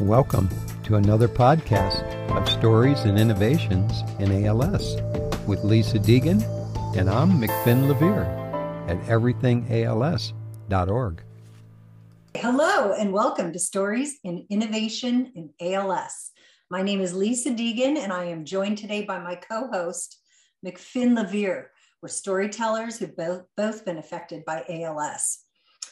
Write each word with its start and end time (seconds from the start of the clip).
Welcome 0.00 0.48
to 0.84 0.94
another 0.94 1.26
podcast 1.26 2.04
of 2.30 2.48
stories 2.48 3.00
and 3.00 3.18
innovations 3.18 4.04
in 4.20 4.44
ALS 4.44 4.94
with 5.44 5.64
Lisa 5.64 5.98
Deegan, 5.98 6.40
and 6.96 7.10
I'm 7.10 7.32
McFinn 7.32 7.88
Levere 7.88 8.22
at 8.86 8.96
everythingals.org. 9.08 11.22
Hello, 12.36 12.92
and 12.92 13.12
welcome 13.12 13.52
to 13.52 13.58
Stories 13.58 14.20
in 14.22 14.46
Innovation 14.50 15.32
in 15.34 15.50
ALS. 15.60 16.30
My 16.70 16.82
name 16.82 17.00
is 17.00 17.12
Lisa 17.12 17.50
Deegan, 17.50 17.98
and 17.98 18.12
I 18.12 18.26
am 18.26 18.44
joined 18.44 18.78
today 18.78 19.04
by 19.04 19.18
my 19.18 19.34
co 19.34 19.66
host, 19.66 20.16
McFinn 20.64 21.16
Levere. 21.16 21.72
We're 22.00 22.08
storytellers 22.08 23.00
who've 23.00 23.16
both, 23.16 23.46
both 23.56 23.84
been 23.84 23.98
affected 23.98 24.44
by 24.44 24.64
ALS. 24.68 25.40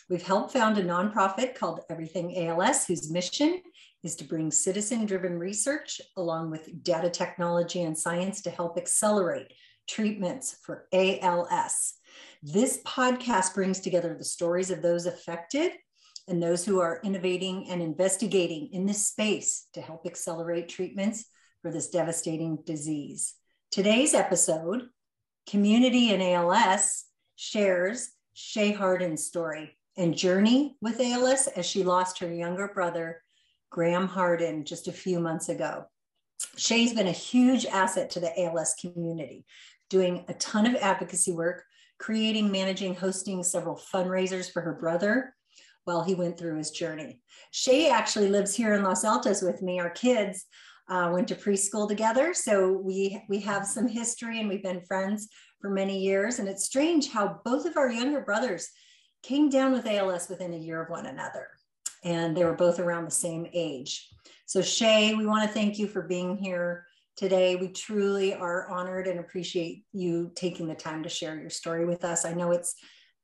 We've 0.08 0.22
helped 0.22 0.52
found 0.52 0.78
a 0.78 0.84
nonprofit 0.84 1.56
called 1.56 1.80
Everything 1.90 2.46
ALS, 2.46 2.86
whose 2.86 3.10
mission 3.10 3.60
is 4.06 4.14
to 4.14 4.24
bring 4.24 4.52
citizen 4.52 5.04
driven 5.04 5.36
research 5.36 6.00
along 6.16 6.48
with 6.48 6.84
data 6.84 7.10
technology 7.10 7.82
and 7.82 7.98
science 7.98 8.40
to 8.40 8.50
help 8.50 8.78
accelerate 8.78 9.52
treatments 9.88 10.56
for 10.62 10.86
ALS. 10.92 11.94
This 12.40 12.80
podcast 12.86 13.52
brings 13.52 13.80
together 13.80 14.14
the 14.14 14.24
stories 14.24 14.70
of 14.70 14.80
those 14.80 15.06
affected 15.06 15.72
and 16.28 16.40
those 16.40 16.64
who 16.64 16.78
are 16.78 17.00
innovating 17.02 17.68
and 17.68 17.82
investigating 17.82 18.68
in 18.72 18.86
this 18.86 19.08
space 19.08 19.66
to 19.72 19.80
help 19.80 20.06
accelerate 20.06 20.68
treatments 20.68 21.24
for 21.60 21.72
this 21.72 21.90
devastating 21.90 22.58
disease. 22.64 23.34
Today's 23.72 24.14
episode, 24.14 24.88
Community 25.48 26.12
in 26.12 26.22
ALS, 26.22 27.06
shares 27.34 28.10
Shea 28.34 28.70
Harden's 28.70 29.26
story 29.26 29.76
and 29.96 30.16
journey 30.16 30.76
with 30.80 31.00
ALS 31.00 31.48
as 31.48 31.66
she 31.66 31.82
lost 31.82 32.20
her 32.20 32.32
younger 32.32 32.68
brother 32.68 33.20
Graham 33.76 34.08
Harden 34.08 34.64
just 34.64 34.88
a 34.88 34.92
few 34.92 35.20
months 35.20 35.50
ago. 35.50 35.84
Shea's 36.56 36.94
been 36.94 37.08
a 37.08 37.12
huge 37.12 37.66
asset 37.66 38.08
to 38.08 38.20
the 38.20 38.32
ALS 38.42 38.74
community, 38.80 39.44
doing 39.90 40.24
a 40.28 40.34
ton 40.34 40.64
of 40.64 40.76
advocacy 40.76 41.32
work, 41.32 41.62
creating, 41.98 42.50
managing, 42.50 42.94
hosting 42.94 43.42
several 43.42 43.76
fundraisers 43.76 44.50
for 44.50 44.62
her 44.62 44.72
brother 44.72 45.34
while 45.84 46.02
he 46.02 46.14
went 46.14 46.38
through 46.38 46.56
his 46.56 46.70
journey. 46.70 47.20
Shea 47.50 47.90
actually 47.90 48.30
lives 48.30 48.54
here 48.54 48.72
in 48.72 48.82
Los 48.82 49.04
Altos 49.04 49.42
with 49.42 49.60
me. 49.60 49.78
Our 49.78 49.90
kids 49.90 50.46
uh, 50.88 51.10
went 51.12 51.28
to 51.28 51.34
preschool 51.34 51.86
together, 51.86 52.32
so 52.32 52.72
we 52.72 53.22
we 53.28 53.40
have 53.40 53.66
some 53.66 53.86
history 53.86 54.40
and 54.40 54.48
we've 54.48 54.62
been 54.62 54.86
friends 54.86 55.28
for 55.60 55.68
many 55.68 55.98
years. 55.98 56.38
And 56.38 56.48
it's 56.48 56.64
strange 56.64 57.10
how 57.10 57.42
both 57.44 57.66
of 57.66 57.76
our 57.76 57.90
younger 57.90 58.22
brothers 58.22 58.70
came 59.22 59.50
down 59.50 59.72
with 59.72 59.86
ALS 59.86 60.30
within 60.30 60.54
a 60.54 60.64
year 60.66 60.80
of 60.80 60.88
one 60.88 61.04
another 61.04 61.48
and 62.04 62.36
they 62.36 62.44
were 62.44 62.54
both 62.54 62.78
around 62.78 63.04
the 63.04 63.10
same 63.10 63.46
age. 63.52 64.08
So, 64.46 64.62
Shea, 64.62 65.14
we 65.14 65.26
want 65.26 65.42
to 65.42 65.52
thank 65.52 65.78
you 65.78 65.88
for 65.88 66.02
being 66.02 66.36
here 66.36 66.86
today. 67.16 67.56
We 67.56 67.68
truly 67.68 68.34
are 68.34 68.68
honored 68.68 69.08
and 69.08 69.18
appreciate 69.18 69.84
you 69.92 70.30
taking 70.36 70.68
the 70.68 70.74
time 70.74 71.02
to 71.02 71.08
share 71.08 71.36
your 71.36 71.50
story 71.50 71.84
with 71.84 72.04
us. 72.04 72.24
I 72.24 72.32
know 72.32 72.52
it's 72.52 72.76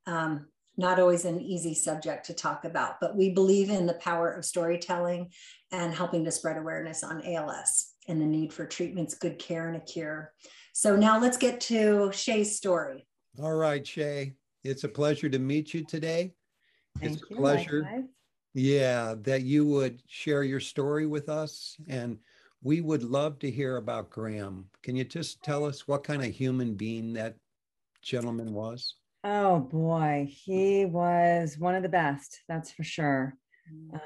um, 0.06 0.46
not 0.76 0.98
always 0.98 1.24
an 1.24 1.40
easy 1.40 1.74
subject 1.74 2.26
to 2.26 2.34
talk 2.34 2.64
about, 2.64 2.98
but 3.00 3.16
we 3.16 3.30
believe 3.30 3.70
in 3.70 3.86
the 3.86 3.94
power 3.94 4.30
of 4.30 4.44
storytelling 4.44 5.30
and 5.70 5.94
helping 5.94 6.24
to 6.24 6.32
spread 6.32 6.56
awareness 6.56 7.04
on 7.04 7.24
ALS 7.24 7.92
and 8.08 8.20
the 8.20 8.26
need 8.26 8.52
for 8.52 8.66
treatments, 8.66 9.14
good 9.14 9.38
care, 9.38 9.68
and 9.68 9.76
a 9.76 9.80
cure. 9.80 10.32
So, 10.72 10.96
now 10.96 11.20
let's 11.20 11.36
get 11.36 11.60
to 11.62 12.10
Shea's 12.12 12.56
story. 12.56 13.06
All 13.40 13.54
right, 13.54 13.86
Shea. 13.86 14.34
It's 14.64 14.84
a 14.84 14.88
pleasure 14.88 15.28
to 15.28 15.38
meet 15.38 15.72
you 15.72 15.84
today. 15.84 16.32
Thank 16.98 17.12
it's 17.12 17.22
a 17.22 17.26
you, 17.30 17.36
pleasure. 17.36 17.82
Likewise 17.82 18.08
yeah, 18.54 19.14
that 19.22 19.42
you 19.42 19.66
would 19.66 20.02
share 20.06 20.42
your 20.42 20.60
story 20.60 21.06
with 21.06 21.28
us. 21.28 21.76
And 21.88 22.18
we 22.62 22.80
would 22.80 23.02
love 23.02 23.38
to 23.40 23.50
hear 23.50 23.76
about 23.76 24.10
Graham. 24.10 24.66
Can 24.82 24.94
you 24.96 25.04
just 25.04 25.42
tell 25.42 25.64
us 25.64 25.88
what 25.88 26.04
kind 26.04 26.22
of 26.22 26.30
human 26.30 26.74
being 26.74 27.12
that 27.14 27.36
gentleman 28.02 28.52
was? 28.52 28.96
Oh 29.24 29.60
boy, 29.60 30.28
he 30.28 30.84
was 30.84 31.56
one 31.56 31.74
of 31.74 31.82
the 31.82 31.88
best, 31.88 32.42
that's 32.48 32.72
for 32.72 32.82
sure. 32.82 33.36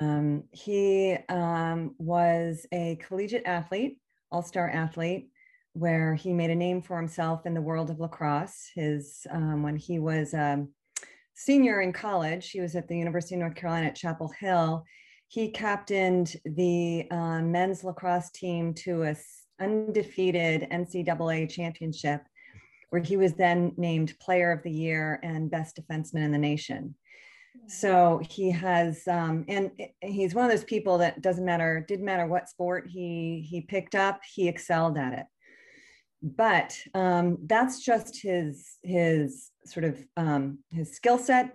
Um, 0.01 0.45
he 0.53 1.17
um, 1.29 1.95
was 1.99 2.67
a 2.73 2.97
collegiate 2.97 3.47
athlete, 3.47 3.99
all 4.31 4.43
star 4.43 4.69
athlete, 4.69 5.31
where 5.73 6.15
he 6.15 6.33
made 6.33 6.51
a 6.51 6.55
name 6.55 6.83
for 6.83 6.97
himself 6.97 7.47
in 7.47 7.55
the 7.55 7.62
world 7.62 7.91
of 7.91 7.99
lacrosse. 7.99 8.71
His 8.75 9.27
um, 9.31 9.62
when 9.62 9.77
he 9.77 9.99
was 9.99 10.35
um, 10.35 10.69
senior 11.37 11.83
in 11.83 11.93
college, 11.93 12.51
he 12.51 12.61
was 12.61 12.75
at 12.75 12.89
the 12.89 12.97
University 12.97 13.35
of 13.37 13.41
North 13.41 13.55
Carolina 13.55 13.87
at 13.89 13.95
Chapel 13.95 14.33
Hill. 14.41 14.85
He 15.29 15.51
captained 15.51 16.35
the 16.45 17.07
uh, 17.11 17.43
men's 17.43 17.85
lacrosse 17.85 18.31
team 18.31 18.75
to 18.75 19.05
a 19.05 19.17
undefeated 19.61 20.69
NCAA 20.71 21.49
championship, 21.51 22.23
where 22.91 23.03
he 23.03 23.17
was 23.17 23.35
then 23.35 23.73
named 23.77 24.19
Player 24.21 24.51
of 24.51 24.63
the 24.63 24.71
Year 24.71 25.21
and 25.23 25.51
Best 25.51 25.79
Defenseman 25.81 26.25
in 26.25 26.33
the 26.33 26.39
nation. 26.39 26.95
So 27.69 28.21
he 28.29 28.51
has, 28.51 29.07
um, 29.09 29.45
and 29.49 29.71
he's 30.03 30.35
one 30.35 30.45
of 30.45 30.51
those 30.51 30.65
people 30.65 30.99
that 30.99 31.23
doesn't 31.23 31.45
matter, 31.45 31.85
didn't 31.87 32.05
matter 32.05 32.27
what 32.27 32.49
sport 32.49 32.87
he 32.89 33.47
he 33.49 33.63
picked 33.63 33.95
up, 33.95 34.21
he 34.35 34.47
excelled 34.47 34.99
at 34.99 35.19
it. 35.19 35.27
But 36.22 36.77
um, 36.94 37.38
that's 37.47 37.84
just 37.84 38.21
his 38.21 38.78
his 38.82 39.50
sort 39.65 39.84
of 39.84 40.04
um, 40.16 40.59
his 40.71 40.94
skill 40.97 41.19
set. 41.19 41.53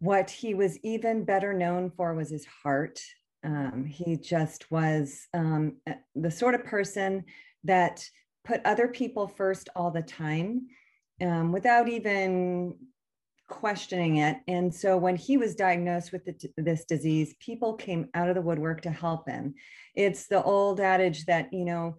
What 0.00 0.30
he 0.30 0.54
was 0.54 0.78
even 0.82 1.24
better 1.24 1.52
known 1.52 1.90
for 1.90 2.14
was 2.14 2.30
his 2.30 2.46
heart. 2.62 3.00
Um, 3.44 3.84
he 3.84 4.16
just 4.16 4.70
was 4.70 5.26
um, 5.32 5.76
the 6.14 6.30
sort 6.30 6.54
of 6.54 6.64
person 6.64 7.24
that 7.64 8.04
put 8.44 8.60
other 8.64 8.88
people 8.88 9.28
first 9.28 9.68
all 9.76 9.90
the 9.90 10.02
time 10.02 10.66
um, 11.20 11.52
without 11.52 11.88
even 11.88 12.74
questioning 13.48 14.16
it. 14.18 14.38
And 14.46 14.74
so 14.74 14.96
when 14.96 15.16
he 15.16 15.36
was 15.36 15.54
diagnosed 15.54 16.12
with 16.12 16.24
the, 16.24 16.34
this 16.56 16.84
disease, 16.84 17.34
people 17.40 17.74
came 17.74 18.08
out 18.14 18.28
of 18.28 18.34
the 18.34 18.42
woodwork 18.42 18.82
to 18.82 18.90
help 18.90 19.28
him. 19.28 19.54
It's 19.94 20.26
the 20.26 20.42
old 20.42 20.80
adage 20.80 21.24
that, 21.26 21.52
you 21.52 21.64
know, 21.64 21.96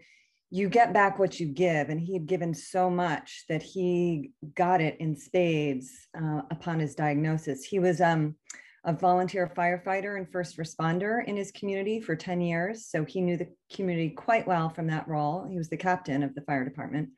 you 0.51 0.67
get 0.67 0.93
back 0.93 1.19
what 1.19 1.39
you 1.39 1.47
give 1.47 1.89
and 1.89 1.99
he 1.99 2.13
had 2.13 2.25
given 2.25 2.53
so 2.53 2.89
much 2.89 3.45
that 3.49 3.61
he 3.61 4.31
got 4.55 4.81
it 4.81 4.97
in 4.99 5.15
spades 5.15 6.07
uh, 6.17 6.41
upon 6.49 6.79
his 6.79 6.95
diagnosis. 6.95 7.63
He 7.63 7.79
was 7.79 8.01
um, 8.01 8.35
a 8.83 8.93
volunteer 8.93 9.51
firefighter 9.55 10.17
and 10.17 10.31
first 10.31 10.57
responder 10.57 11.23
in 11.25 11.37
his 11.37 11.51
community 11.51 11.99
for 11.99 12.15
10 12.15 12.41
years 12.41 12.87
so 12.87 13.05
he 13.05 13.21
knew 13.21 13.37
the 13.37 13.49
community 13.71 14.09
quite 14.09 14.47
well 14.47 14.69
from 14.69 14.87
that 14.87 15.07
role. 15.07 15.47
He 15.49 15.57
was 15.57 15.69
the 15.69 15.77
captain 15.77 16.23
of 16.23 16.33
the 16.33 16.41
fire 16.41 16.65
department. 16.65 17.09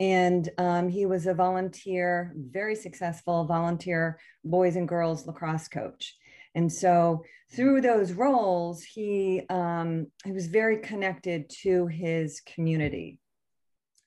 And 0.00 0.48
um, 0.58 0.88
he 0.88 1.06
was 1.06 1.26
a 1.26 1.34
volunteer 1.34 2.34
very 2.36 2.76
successful 2.76 3.44
volunteer 3.46 4.20
boys 4.44 4.76
and 4.76 4.86
girls 4.86 5.26
lacrosse 5.26 5.66
coach 5.66 6.14
and 6.54 6.70
so 6.70 7.24
through 7.52 7.80
those 7.80 8.12
roles, 8.12 8.82
he 8.82 9.42
um, 9.48 10.06
he 10.24 10.32
was 10.32 10.46
very 10.46 10.78
connected 10.78 11.50
to 11.62 11.86
his 11.86 12.40
community, 12.40 13.18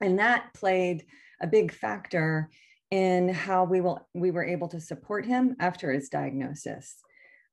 and 0.01 0.19
that 0.19 0.53
played 0.53 1.05
a 1.41 1.47
big 1.47 1.71
factor 1.71 2.49
in 2.91 3.29
how 3.29 3.63
we 3.63 3.81
will 3.81 4.07
we 4.13 4.31
were 4.31 4.45
able 4.45 4.67
to 4.69 4.79
support 4.79 5.25
him 5.25 5.55
after 5.59 5.91
his 5.91 6.09
diagnosis. 6.09 6.95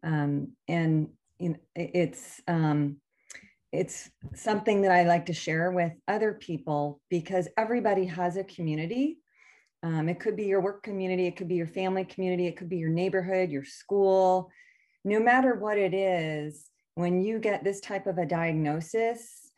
Um, 0.03 0.53
and 0.69 1.09
you 1.39 1.51
know, 1.51 1.57
it's 1.75 2.41
um, 2.49 2.97
it's 3.73 4.11
something 4.35 4.83
that 4.83 4.93
I 4.93 5.05
like 5.05 5.27
to 5.27 5.33
share 5.33 5.71
with 5.71 5.93
other 6.07 6.35
people 6.35 7.01
because 7.09 7.49
everybody 7.57 8.05
has 8.07 8.37
a 8.37 8.45
community. 8.45 9.19
Um, 9.83 10.09
it 10.09 10.21
could 10.21 10.37
be 10.37 10.45
your 10.45 10.61
work 10.61 10.83
community, 10.85 11.27
it 11.27 11.37
could 11.37 11.49
be 11.49 11.57
your 11.57 11.67
family 11.67 12.05
community, 12.05 12.47
it 12.47 12.57
could 12.57 12.69
be 12.69 12.77
your 12.77 12.91
neighborhood, 12.91 13.51
your 13.51 13.65
school, 13.65 14.51
no 15.05 15.21
matter 15.21 15.55
what 15.55 15.79
it 15.79 15.95
is, 15.95 16.65
when 16.95 17.21
you 17.21 17.39
get 17.39 17.65
this 17.65 17.81
type 17.81 18.07
of 18.07 18.19
a 18.19 18.27
diagnosis, 18.27 19.51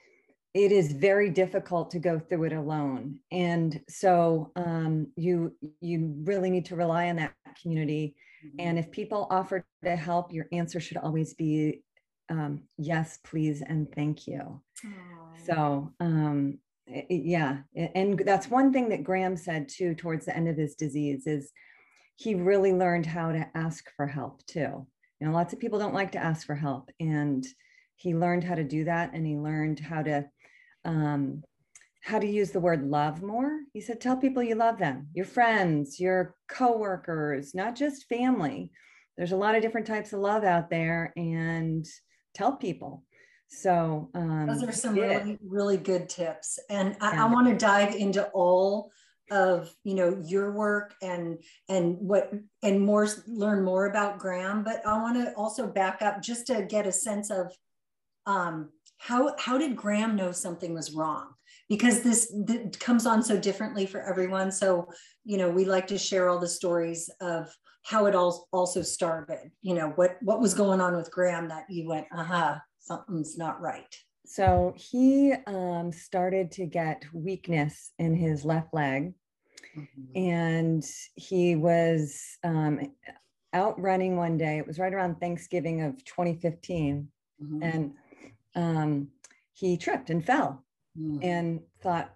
it 0.55 0.71
is 0.71 0.93
very 0.93 1.31
difficult 1.31 1.91
to 1.91 1.99
go 1.99 2.19
through 2.19 2.45
it 2.45 2.53
alone. 2.53 3.19
And 3.33 3.81
so 3.89 4.53
um, 4.55 5.09
you 5.17 5.57
you 5.81 6.15
really 6.23 6.51
need 6.51 6.67
to 6.67 6.77
rely 6.77 7.09
on 7.09 7.17
that 7.17 7.35
community. 7.61 8.15
Mm-hmm. 8.47 8.57
And 8.61 8.79
if 8.79 8.91
people 8.91 9.27
offer 9.31 9.65
to 9.85 9.97
help, 9.97 10.33
your 10.33 10.47
answer 10.53 10.79
should 10.79 10.97
always 10.99 11.35
be 11.35 11.83
um, 12.31 12.63
yes, 12.79 13.19
please, 13.25 13.63
and 13.67 13.93
thank 13.93 14.27
you. 14.27 14.63
Aww. 14.87 15.47
So 15.47 15.93
um, 16.01 16.59
it, 16.87 17.07
yeah, 17.11 17.59
and 17.75 18.19
that's 18.25 18.49
one 18.49 18.73
thing 18.73 18.89
that 18.91 19.05
Graham 19.05 19.37
said 19.37 19.69
too 19.69 19.95
towards 19.95 20.27
the 20.27 20.37
end 20.37 20.49
of 20.49 20.57
his 20.57 20.75
disease 20.77 21.27
is 21.27 21.51
he 22.17 22.37
really 22.37 22.73
learned 22.73 23.07
how 23.07 23.33
to 23.33 23.47
ask 23.55 23.91
for 23.97 24.07
help 24.07 24.47
too 24.47 24.87
you 25.25 25.31
know 25.31 25.37
lots 25.37 25.55
of 25.55 25.59
people 25.59 25.79
don't 25.79 25.95
like 25.95 26.13
to 26.13 26.23
ask 26.23 26.47
for 26.47 26.55
help. 26.55 26.91
And 27.01 27.47
he 27.97 28.15
learned 28.15 28.45
how 28.45 28.57
to 28.57 28.65
do 28.65 28.85
that 28.85 29.13
and 29.15 29.27
he 29.27 29.37
learned 29.37 29.81
how 29.81 30.03
to 30.03 30.27
um, 30.85 31.43
how 32.03 32.19
to 32.19 32.27
use 32.27 32.51
the 32.51 32.61
word 32.61 32.85
love 32.85 33.23
more. 33.23 33.61
He 33.73 33.81
said 33.81 34.03
tell 34.03 34.19
people 34.19 34.43
you 34.43 34.55
love 34.55 34.79
them 34.79 35.09
your 35.15 35.25
friends 35.25 35.99
your 35.99 36.35
coworkers 36.49 37.55
not 37.55 37.75
just 37.75 38.07
family. 38.07 38.71
There's 39.17 39.33
a 39.33 39.37
lot 39.37 39.55
of 39.55 39.63
different 39.63 39.87
types 39.87 40.13
of 40.13 40.21
love 40.21 40.45
out 40.45 40.69
there 40.69 41.15
and 41.17 41.87
tell 42.35 42.57
people. 42.57 43.03
So 43.49 44.11
um, 44.15 44.47
those 44.47 44.63
are 44.63 44.73
some 44.73 44.95
really, 44.95 45.39
really 45.47 45.79
good 45.79 46.11
tips. 46.11 46.59
And 46.69 46.97
I, 47.01 47.15
yeah. 47.15 47.25
I 47.25 47.33
want 47.33 47.49
to 47.49 47.57
dive 47.57 47.95
into 47.95 48.27
all 48.35 48.91
of 49.31 49.75
you 49.85 49.95
know 49.95 50.21
your 50.27 50.53
work 50.53 50.95
and 51.03 51.39
and 51.69 51.97
what 51.99 52.31
and 52.63 52.81
more 52.81 53.09
learn 53.27 53.65
more 53.65 53.87
about 53.87 54.19
Graham. 54.19 54.63
But 54.63 54.87
I 54.87 54.99
want 54.99 55.17
to 55.17 55.33
also 55.35 55.67
back 55.67 56.03
up 56.03 56.23
just 56.23 56.47
to 56.49 56.63
get 56.63 56.87
a 56.87 56.93
sense 56.93 57.31
of 57.31 57.53
um, 58.27 58.71
how 58.99 59.35
how 59.39 59.59
did 59.59 59.77
Graham 59.77 60.17
know 60.17 60.33
something 60.33 60.75
was 60.75 60.93
wrong? 60.93 61.29
Because 61.69 62.03
this, 62.03 62.33
this 62.45 62.77
comes 62.77 63.07
on 63.07 63.23
so 63.23 63.39
differently 63.39 63.87
for 63.87 64.03
everyone. 64.03 64.53
So 64.53 64.89
you 65.25 65.39
know 65.39 65.51
we 65.51 65.65
like 65.65 65.87
to 65.89 65.99
share 65.99 66.29
all 66.29 66.39
the 66.39 66.49
stories 66.49 67.11
of 67.21 67.55
how 67.83 68.07
it 68.07 68.15
all 68.15 68.49
also 68.53 68.83
started. 68.83 69.51
You 69.63 69.75
know 69.75 69.89
what 69.97 70.17
what 70.23 70.41
was 70.41 70.55
going 70.55 70.81
on 70.81 70.97
with 70.97 71.11
Graham 71.11 71.49
that 71.49 71.65
you 71.69 71.89
went, 71.89 72.07
aha, 72.13 72.61
something's 72.81 73.39
not 73.39 73.61
right. 73.61 73.95
So 74.25 74.75
he 74.77 75.35
um, 75.47 75.93
started 75.93 76.51
to 76.53 76.67
get 76.67 77.05
weakness 77.13 77.93
in 77.99 78.15
his 78.15 78.45
left 78.45 78.73
leg, 78.73 79.13
mm-hmm. 79.77 80.17
and 80.17 80.85
he 81.15 81.57
was 81.57 82.39
um, 82.43 82.81
out 83.53 83.81
running 83.81 84.17
one 84.17 84.39
day. 84.39 84.59
It 84.59 84.67
was 84.67 84.79
right 84.79 84.93
around 84.93 85.21
Thanksgiving 85.21 85.83
of 85.83 86.03
2015, 86.05 87.09
mm-hmm. 87.43 87.63
and 87.63 87.93
um, 88.55 89.09
he 89.53 89.77
tripped 89.77 90.09
and 90.09 90.25
fell, 90.25 90.65
mm-hmm. 90.99 91.19
and 91.23 91.61
thought, 91.83 92.15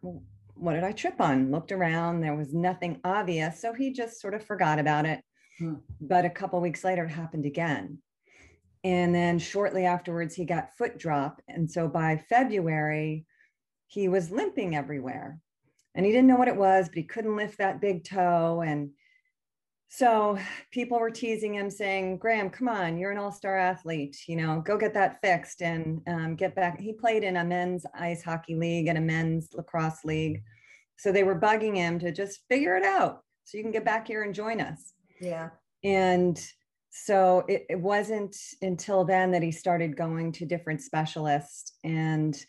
"What 0.54 0.72
did 0.72 0.84
I 0.84 0.92
trip 0.92 1.20
on?" 1.20 1.50
Looked 1.50 1.72
around. 1.72 2.20
There 2.20 2.34
was 2.34 2.54
nothing 2.54 3.00
obvious, 3.04 3.60
so 3.60 3.74
he 3.74 3.92
just 3.92 4.20
sort 4.20 4.34
of 4.34 4.42
forgot 4.42 4.78
about 4.78 5.04
it. 5.04 5.20
Hmm. 5.58 5.74
But 6.00 6.24
a 6.24 6.30
couple 6.30 6.60
weeks 6.60 6.84
later, 6.84 7.04
it 7.04 7.10
happened 7.10 7.44
again. 7.44 7.98
And 8.84 9.14
then 9.14 9.38
shortly 9.38 9.84
afterwards, 9.84 10.34
he 10.34 10.44
got 10.44 10.76
foot 10.76 10.98
drop. 10.98 11.40
And 11.48 11.70
so 11.70 11.88
by 11.88 12.22
February, 12.28 13.26
he 13.86 14.08
was 14.08 14.30
limping 14.30 14.76
everywhere. 14.76 15.40
And 15.94 16.06
he 16.06 16.12
didn't 16.12 16.28
know 16.28 16.36
what 16.36 16.48
it 16.48 16.56
was, 16.56 16.88
but 16.88 16.96
he 16.96 17.02
couldn't 17.02 17.36
lift 17.36 17.58
that 17.58 17.80
big 17.80 18.04
toe. 18.04 18.62
And 18.64 18.90
so 19.88 20.38
people 20.70 21.00
were 21.00 21.10
teasing 21.10 21.54
him, 21.54 21.70
saying, 21.70 22.18
Graham, 22.18 22.50
come 22.50 22.68
on, 22.68 22.98
you're 22.98 23.10
an 23.10 23.18
all 23.18 23.32
star 23.32 23.58
athlete. 23.58 24.16
You 24.28 24.36
know, 24.36 24.60
go 24.64 24.76
get 24.76 24.94
that 24.94 25.20
fixed 25.22 25.62
and 25.62 26.02
um, 26.06 26.36
get 26.36 26.54
back. 26.54 26.78
He 26.78 26.92
played 26.92 27.24
in 27.24 27.38
a 27.38 27.44
men's 27.44 27.84
ice 27.94 28.22
hockey 28.22 28.54
league 28.54 28.86
and 28.86 28.98
a 28.98 29.00
men's 29.02 29.48
lacrosse 29.54 30.04
league. 30.04 30.42
So 30.98 31.10
they 31.10 31.24
were 31.24 31.40
bugging 31.40 31.76
him 31.76 31.98
to 32.00 32.12
just 32.12 32.40
figure 32.48 32.76
it 32.76 32.84
out 32.84 33.22
so 33.44 33.56
you 33.56 33.64
can 33.64 33.72
get 33.72 33.84
back 33.84 34.06
here 34.06 34.24
and 34.24 34.34
join 34.34 34.60
us. 34.60 34.92
Yeah. 35.20 35.50
And 35.82 36.38
so 36.90 37.44
it, 37.48 37.66
it 37.70 37.80
wasn't 37.80 38.36
until 38.62 39.04
then 39.04 39.30
that 39.32 39.42
he 39.42 39.52
started 39.52 39.96
going 39.96 40.32
to 40.32 40.46
different 40.46 40.82
specialists 40.82 41.72
and 41.84 42.44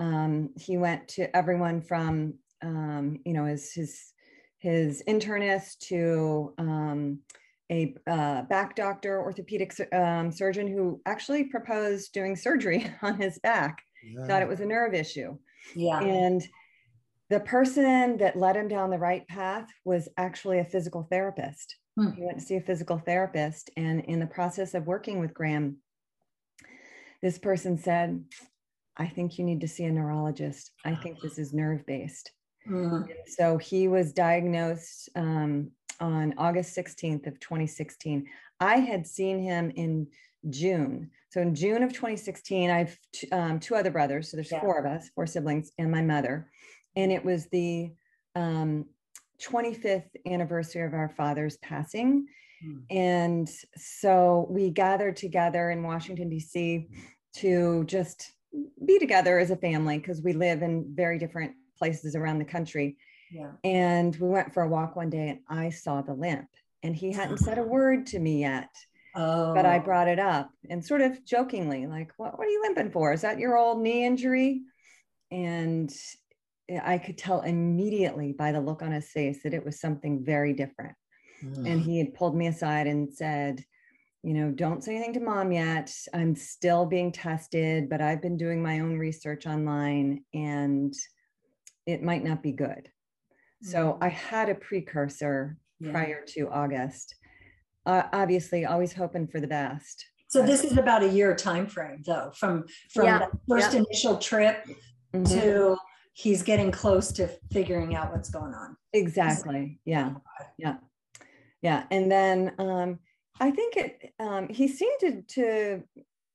um, 0.00 0.50
he 0.56 0.76
went 0.76 1.06
to 1.08 1.34
everyone 1.36 1.80
from 1.80 2.34
um, 2.62 3.18
you 3.24 3.32
know 3.32 3.44
his 3.44 3.72
his 3.72 4.12
his 4.58 5.02
internist 5.06 5.78
to 5.78 6.54
um, 6.58 7.18
a 7.70 7.94
uh, 8.06 8.42
back 8.42 8.74
doctor 8.74 9.20
orthopedic 9.20 9.74
um, 9.92 10.32
surgeon 10.32 10.66
who 10.66 11.00
actually 11.06 11.44
proposed 11.44 12.12
doing 12.12 12.36
surgery 12.36 12.90
on 13.02 13.16
his 13.16 13.38
back 13.38 13.78
yeah. 14.04 14.26
thought 14.26 14.42
it 14.42 14.48
was 14.48 14.60
a 14.60 14.66
nerve 14.66 14.94
issue. 14.94 15.36
Yeah. 15.74 16.00
And 16.00 16.42
the 17.30 17.40
person 17.40 18.18
that 18.18 18.36
led 18.36 18.56
him 18.56 18.68
down 18.68 18.90
the 18.90 18.98
right 18.98 19.26
path 19.28 19.68
was 19.84 20.08
actually 20.16 20.58
a 20.58 20.64
physical 20.64 21.06
therapist 21.10 21.76
Hmm. 21.96 22.10
He 22.12 22.22
went 22.22 22.38
to 22.38 22.44
see 22.44 22.56
a 22.56 22.60
physical 22.60 22.98
therapist. 22.98 23.70
And 23.76 24.00
in 24.00 24.20
the 24.20 24.26
process 24.26 24.74
of 24.74 24.86
working 24.86 25.20
with 25.20 25.34
Graham, 25.34 25.78
this 27.22 27.38
person 27.38 27.78
said, 27.78 28.24
I 28.96 29.06
think 29.06 29.38
you 29.38 29.44
need 29.44 29.60
to 29.62 29.68
see 29.68 29.84
a 29.84 29.92
neurologist. 29.92 30.72
I 30.84 30.94
think 30.94 31.20
this 31.20 31.38
is 31.38 31.52
nerve 31.52 31.84
based. 31.86 32.30
Mm. 32.68 33.06
So 33.26 33.58
he 33.58 33.88
was 33.88 34.12
diagnosed 34.12 35.08
um, 35.16 35.70
on 36.00 36.34
August 36.38 36.76
16th 36.76 37.26
of 37.26 37.40
2016. 37.40 38.26
I 38.60 38.76
had 38.76 39.06
seen 39.06 39.42
him 39.42 39.72
in 39.74 40.06
June. 40.50 41.10
So 41.30 41.40
in 41.40 41.54
June 41.54 41.82
of 41.82 41.92
2016, 41.92 42.70
I 42.70 42.78
have 42.78 42.96
t- 43.12 43.28
um, 43.30 43.58
two 43.58 43.74
other 43.74 43.90
brothers. 43.90 44.30
So 44.30 44.36
there's 44.36 44.52
yeah. 44.52 44.60
four 44.60 44.78
of 44.78 44.86
us, 44.86 45.10
four 45.14 45.26
siblings, 45.26 45.72
and 45.78 45.90
my 45.90 46.02
mother. 46.02 46.50
And 46.96 47.10
it 47.10 47.24
was 47.24 47.46
the 47.46 47.92
um, 48.36 48.86
25th 49.44 50.08
anniversary 50.26 50.82
of 50.82 50.94
our 50.94 51.08
father's 51.08 51.56
passing. 51.58 52.26
Hmm. 52.62 52.78
And 52.90 53.50
so 53.76 54.46
we 54.50 54.70
gathered 54.70 55.16
together 55.16 55.70
in 55.70 55.82
Washington, 55.82 56.28
D.C. 56.28 56.88
to 57.36 57.84
just 57.84 58.32
be 58.86 58.98
together 58.98 59.38
as 59.38 59.50
a 59.50 59.56
family 59.56 59.98
because 59.98 60.22
we 60.22 60.32
live 60.32 60.62
in 60.62 60.92
very 60.94 61.18
different 61.18 61.52
places 61.76 62.14
around 62.14 62.38
the 62.38 62.44
country. 62.44 62.96
Yeah. 63.30 63.52
And 63.64 64.14
we 64.16 64.28
went 64.28 64.54
for 64.54 64.62
a 64.62 64.68
walk 64.68 64.96
one 64.96 65.10
day 65.10 65.28
and 65.28 65.40
I 65.48 65.70
saw 65.70 66.02
the 66.02 66.14
limp 66.14 66.48
and 66.82 66.94
he 66.94 67.12
hadn't 67.12 67.38
said 67.38 67.58
a 67.58 67.62
word 67.62 68.06
to 68.08 68.18
me 68.18 68.40
yet. 68.40 68.70
Oh. 69.16 69.54
But 69.54 69.66
I 69.66 69.78
oh. 69.78 69.80
brought 69.80 70.08
it 70.08 70.18
up 70.18 70.50
and 70.68 70.84
sort 70.84 71.00
of 71.00 71.24
jokingly, 71.24 71.86
like, 71.86 72.12
what, 72.16 72.38
what 72.38 72.46
are 72.46 72.50
you 72.50 72.62
limping 72.62 72.90
for? 72.90 73.12
Is 73.12 73.22
that 73.22 73.38
your 73.38 73.56
old 73.56 73.80
knee 73.80 74.04
injury? 74.04 74.62
And 75.30 75.92
I 76.82 76.98
could 76.98 77.18
tell 77.18 77.42
immediately 77.42 78.32
by 78.32 78.52
the 78.52 78.60
look 78.60 78.82
on 78.82 78.92
his 78.92 79.10
face 79.10 79.42
that 79.42 79.54
it 79.54 79.64
was 79.64 79.80
something 79.80 80.24
very 80.24 80.52
different. 80.52 80.94
Mm. 81.44 81.70
And 81.70 81.80
he 81.80 81.98
had 81.98 82.14
pulled 82.14 82.36
me 82.36 82.46
aside 82.46 82.86
and 82.86 83.12
said, 83.12 83.64
you 84.22 84.32
know, 84.32 84.50
don't 84.50 84.82
say 84.82 84.96
anything 84.96 85.12
to 85.14 85.20
mom 85.20 85.52
yet. 85.52 85.94
I'm 86.14 86.34
still 86.34 86.86
being 86.86 87.12
tested, 87.12 87.90
but 87.90 88.00
I've 88.00 88.22
been 88.22 88.38
doing 88.38 88.62
my 88.62 88.80
own 88.80 88.98
research 88.98 89.46
online 89.46 90.24
and 90.32 90.94
it 91.86 92.02
might 92.02 92.24
not 92.24 92.42
be 92.42 92.52
good. 92.52 92.88
Mm. 93.62 93.70
So 93.70 93.98
I 94.00 94.08
had 94.08 94.48
a 94.48 94.54
precursor 94.54 95.58
yeah. 95.80 95.92
prior 95.92 96.24
to 96.28 96.48
August. 96.48 97.14
Uh, 97.84 98.04
obviously, 98.14 98.64
always 98.64 98.94
hoping 98.94 99.26
for 99.26 99.40
the 99.40 99.46
best. 99.46 100.06
So 100.28 100.44
this 100.44 100.64
is 100.64 100.78
about 100.78 101.02
a 101.02 101.08
year 101.08 101.36
time 101.36 101.66
frame, 101.66 102.02
though, 102.04 102.32
from 102.34 102.64
from 102.92 103.04
yeah. 103.04 103.26
first 103.48 103.72
yeah. 103.72 103.80
initial 103.80 104.16
trip 104.16 104.66
mm-hmm. 105.14 105.24
to 105.24 105.76
he's 106.14 106.42
getting 106.42 106.70
close 106.70 107.12
to 107.12 107.28
figuring 107.52 107.94
out 107.94 108.12
what's 108.12 108.30
going 108.30 108.54
on. 108.54 108.76
Exactly. 108.92 109.80
Yeah. 109.84 110.14
Yeah. 110.56 110.76
Yeah. 111.60 111.84
And 111.90 112.10
then 112.10 112.52
um, 112.58 113.00
I 113.40 113.50
think 113.50 113.76
it, 113.76 114.12
um, 114.20 114.48
he 114.48 114.68
seemed 114.68 115.00
to, 115.00 115.22
to 115.22 115.82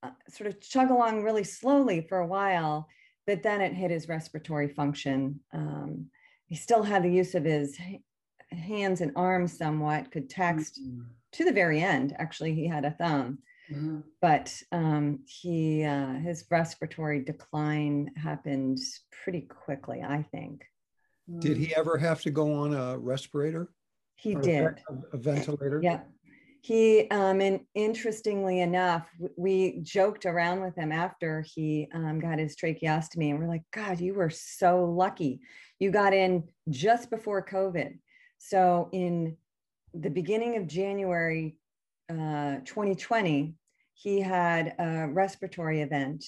uh, 0.04 0.10
sort 0.28 0.48
of 0.48 0.60
chug 0.62 0.92
along 0.92 1.24
really 1.24 1.46
slowly 1.46 2.06
for 2.08 2.20
a 2.20 2.28
while, 2.28 2.90
but 3.26 3.42
then 3.42 3.62
it 3.62 3.74
hit 3.74 3.90
his 3.90 4.10
respiratory 4.10 4.68
function. 4.68 5.40
Um, 5.54 6.08
he 6.46 6.56
still 6.56 6.84
had 6.84 7.04
the 7.04 7.12
use 7.12 7.34
of 7.34 7.46
his 7.46 7.78
hands 8.52 9.00
and 9.00 9.14
arms 9.16 9.58
somewhat, 9.58 10.12
could 10.12 10.30
text 10.30 10.82
mm-hmm. 10.82 11.04
to 11.34 11.46
the 11.46 11.54
very 11.54 11.82
end. 11.82 12.16
Actually, 12.20 12.54
he 12.54 12.68
had 12.68 12.84
a 12.84 12.92
thumb. 12.92 13.40
Mm-hmm. 13.72 14.00
But 14.22 14.54
um, 14.72 15.20
he 15.26 15.84
uh, 15.84 16.14
his 16.14 16.46
respiratory 16.50 17.24
decline 17.24 18.12
happened 18.16 18.80
pretty 19.24 19.42
quickly, 19.42 20.02
I 20.02 20.24
think. 20.32 20.64
Did 21.38 21.58
he 21.58 21.76
ever 21.76 21.98
have 21.98 22.22
to 22.22 22.32
go 22.32 22.54
on 22.54 22.74
a 22.74 22.98
respirator? 22.98 23.70
He 24.16 24.36
did. 24.36 24.64
A, 24.64 24.76
a, 25.14 25.18
ventilator? 25.18 25.80
Yeah. 25.84 26.02
He, 26.62 27.08
um, 27.10 27.40
and 27.40 27.62
interestingly 27.74 28.60
enough, 28.60 29.08
we 29.38 29.80
joked 29.82 30.26
around 30.26 30.62
with 30.62 30.76
him 30.76 30.92
after 30.92 31.46
he 31.54 31.88
um, 31.94 32.20
got 32.20 32.40
his 32.40 32.56
tracheostomy, 32.56 33.30
and 33.30 33.40
we're 33.40 33.48
like, 33.48 33.64
God, 33.72 34.02
you 34.02 34.14
were 34.14 34.30
so 34.30 34.84
lucky. 34.84 35.40
You 35.80 35.92
got 35.92 36.14
in 36.14 36.50
just 36.70 37.10
before 37.10 37.46
COVID. 37.46 38.00
So 38.40 38.90
in 38.92 39.38
the 39.94 40.10
beginning 40.10 40.58
of 40.58 40.68
January 40.68 41.56
uh, 42.10 42.58
2020, 42.66 43.54
he 44.02 44.22
had 44.22 44.76
a 44.80 45.08
respiratory 45.10 45.82
event, 45.82 46.24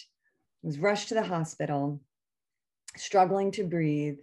was 0.62 0.78
rushed 0.78 1.08
to 1.08 1.14
the 1.14 1.24
hospital, 1.24 2.02
struggling 2.98 3.50
to 3.52 3.64
breathe. 3.64 4.18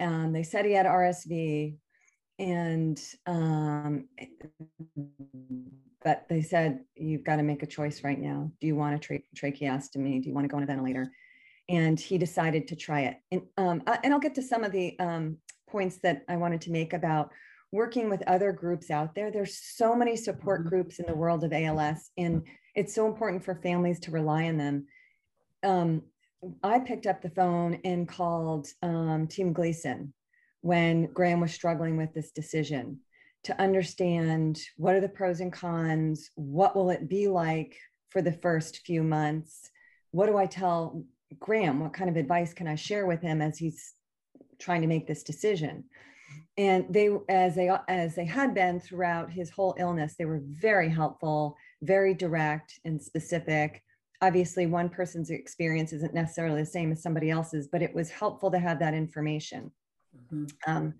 Um, 0.00 0.32
they 0.32 0.42
said 0.42 0.64
he 0.64 0.72
had 0.72 0.86
RSV, 0.86 1.76
and 2.40 3.00
um, 3.26 4.08
but 6.02 6.26
they 6.28 6.42
said 6.42 6.80
you've 6.96 7.22
got 7.22 7.36
to 7.36 7.44
make 7.44 7.62
a 7.62 7.66
choice 7.66 8.02
right 8.02 8.18
now. 8.18 8.50
Do 8.60 8.66
you 8.66 8.74
want 8.74 8.96
a 8.96 8.98
tra- 8.98 9.20
tracheostomy? 9.36 10.20
Do 10.20 10.28
you 10.28 10.34
want 10.34 10.44
to 10.44 10.48
go 10.48 10.56
on 10.56 10.64
a 10.64 10.66
ventilator? 10.66 11.12
And 11.68 12.00
he 12.00 12.18
decided 12.18 12.66
to 12.68 12.76
try 12.76 13.02
it. 13.02 13.18
And 13.30 13.42
um, 13.58 13.82
and 14.02 14.12
I'll 14.12 14.18
get 14.18 14.34
to 14.36 14.42
some 14.42 14.64
of 14.64 14.72
the 14.72 14.98
um, 14.98 15.36
points 15.70 15.98
that 15.98 16.24
I 16.28 16.36
wanted 16.36 16.62
to 16.62 16.72
make 16.72 16.94
about 16.94 17.30
working 17.70 18.10
with 18.10 18.22
other 18.26 18.50
groups 18.50 18.90
out 18.90 19.14
there. 19.14 19.30
There's 19.30 19.56
so 19.56 19.94
many 19.94 20.16
support 20.16 20.62
mm-hmm. 20.62 20.70
groups 20.70 20.98
in 20.98 21.06
the 21.06 21.14
world 21.14 21.44
of 21.44 21.52
ALS, 21.52 22.10
and 22.18 22.42
it's 22.78 22.94
so 22.94 23.08
important 23.08 23.44
for 23.44 23.56
families 23.56 23.98
to 23.98 24.12
rely 24.12 24.44
on 24.44 24.56
them. 24.56 24.86
Um, 25.64 26.02
I 26.62 26.78
picked 26.78 27.06
up 27.06 27.20
the 27.20 27.28
phone 27.30 27.80
and 27.84 28.06
called 28.06 28.68
um, 28.82 29.26
Team 29.26 29.52
Gleason 29.52 30.14
when 30.60 31.06
Graham 31.06 31.40
was 31.40 31.52
struggling 31.52 31.96
with 31.96 32.14
this 32.14 32.30
decision 32.30 33.00
to 33.42 33.60
understand 33.60 34.60
what 34.76 34.94
are 34.94 35.00
the 35.00 35.08
pros 35.08 35.40
and 35.40 35.52
cons, 35.52 36.30
what 36.36 36.76
will 36.76 36.90
it 36.90 37.08
be 37.08 37.26
like 37.26 37.76
for 38.10 38.22
the 38.22 38.32
first 38.32 38.86
few 38.86 39.02
months, 39.02 39.70
what 40.12 40.26
do 40.26 40.36
I 40.36 40.46
tell 40.46 41.04
Graham? 41.40 41.80
What 41.80 41.92
kind 41.92 42.08
of 42.08 42.16
advice 42.16 42.54
can 42.54 42.68
I 42.68 42.76
share 42.76 43.06
with 43.06 43.20
him 43.20 43.42
as 43.42 43.58
he's 43.58 43.94
trying 44.60 44.82
to 44.82 44.86
make 44.86 45.08
this 45.08 45.24
decision? 45.24 45.84
And 46.56 46.86
they, 46.90 47.10
as 47.28 47.56
they 47.56 47.70
as 47.88 48.14
they 48.14 48.24
had 48.24 48.54
been 48.54 48.78
throughout 48.78 49.32
his 49.32 49.50
whole 49.50 49.74
illness, 49.78 50.14
they 50.16 50.26
were 50.26 50.42
very 50.44 50.88
helpful, 50.88 51.56
very 51.82 52.14
direct 52.14 52.80
and 52.84 53.00
specific. 53.00 53.82
Obviously, 54.20 54.66
one 54.66 54.88
person's 54.88 55.30
experience 55.30 55.92
isn't 55.92 56.14
necessarily 56.14 56.62
the 56.62 56.66
same 56.66 56.90
as 56.90 57.02
somebody 57.02 57.30
else's, 57.30 57.68
but 57.68 57.82
it 57.82 57.94
was 57.94 58.10
helpful 58.10 58.50
to 58.50 58.58
have 58.58 58.78
that 58.80 58.94
information. 58.94 59.70
Mm-hmm. 60.16 60.46
Um, 60.66 60.94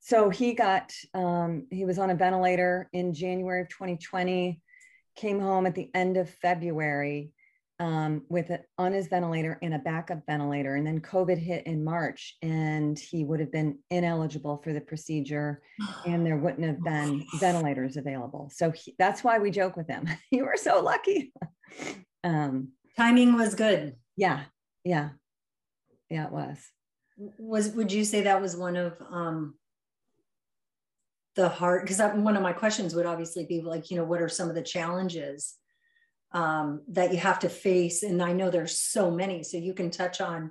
so 0.00 0.30
he 0.30 0.52
got 0.52 0.92
um, 1.14 1.66
he 1.70 1.84
was 1.84 1.98
on 1.98 2.10
a 2.10 2.14
ventilator 2.14 2.88
in 2.92 3.14
January 3.14 3.62
of 3.62 3.68
2020, 3.68 4.60
came 5.16 5.40
home 5.40 5.66
at 5.66 5.74
the 5.74 5.90
end 5.94 6.16
of 6.16 6.30
February 6.30 7.32
um, 7.78 8.22
with 8.28 8.50
it 8.50 8.62
on 8.78 8.92
his 8.92 9.08
ventilator 9.08 9.58
and 9.62 9.74
a 9.74 9.78
backup 9.78 10.20
ventilator. 10.26 10.76
And 10.76 10.86
then 10.86 11.00
COVID 11.00 11.38
hit 11.38 11.66
in 11.66 11.84
March 11.84 12.36
and 12.42 12.98
he 12.98 13.24
would 13.24 13.40
have 13.40 13.52
been 13.52 13.78
ineligible 13.90 14.60
for 14.64 14.72
the 14.72 14.80
procedure 14.80 15.62
and 16.06 16.24
there 16.24 16.38
wouldn't 16.38 16.66
have 16.66 16.82
been 16.82 17.24
ventilators 17.38 17.96
available. 17.96 18.50
So 18.52 18.70
he, 18.70 18.94
that's 18.98 19.22
why 19.22 19.38
we 19.38 19.50
joke 19.50 19.76
with 19.76 19.88
him. 19.88 20.08
you 20.30 20.44
were 20.44 20.56
so 20.56 20.80
lucky. 20.80 21.32
um, 22.24 22.68
Timing 22.96 23.34
was 23.34 23.54
good. 23.54 23.96
Yeah. 24.16 24.44
Yeah. 24.84 25.10
Yeah, 26.08 26.26
it 26.26 26.32
was. 26.32 26.58
Was, 27.38 27.70
would 27.72 27.92
you 27.92 28.04
say 28.04 28.22
that 28.22 28.40
was 28.40 28.56
one 28.56 28.76
of, 28.76 28.94
um, 29.10 29.54
the 31.34 31.48
hard, 31.50 31.82
because 31.82 31.98
one 32.14 32.36
of 32.36 32.42
my 32.42 32.54
questions 32.54 32.94
would 32.94 33.04
obviously 33.04 33.44
be 33.44 33.60
like, 33.60 33.90
you 33.90 33.96
know, 33.98 34.04
what 34.04 34.22
are 34.22 34.28
some 34.28 34.48
of 34.48 34.54
the 34.54 34.62
challenges 34.62 35.56
um, 36.32 36.82
that 36.88 37.12
you 37.12 37.18
have 37.18 37.38
to 37.40 37.48
face. 37.48 38.02
And 38.02 38.22
I 38.22 38.32
know 38.32 38.50
there's 38.50 38.78
so 38.78 39.10
many, 39.10 39.42
so 39.42 39.56
you 39.56 39.74
can 39.74 39.90
touch 39.90 40.20
on 40.20 40.50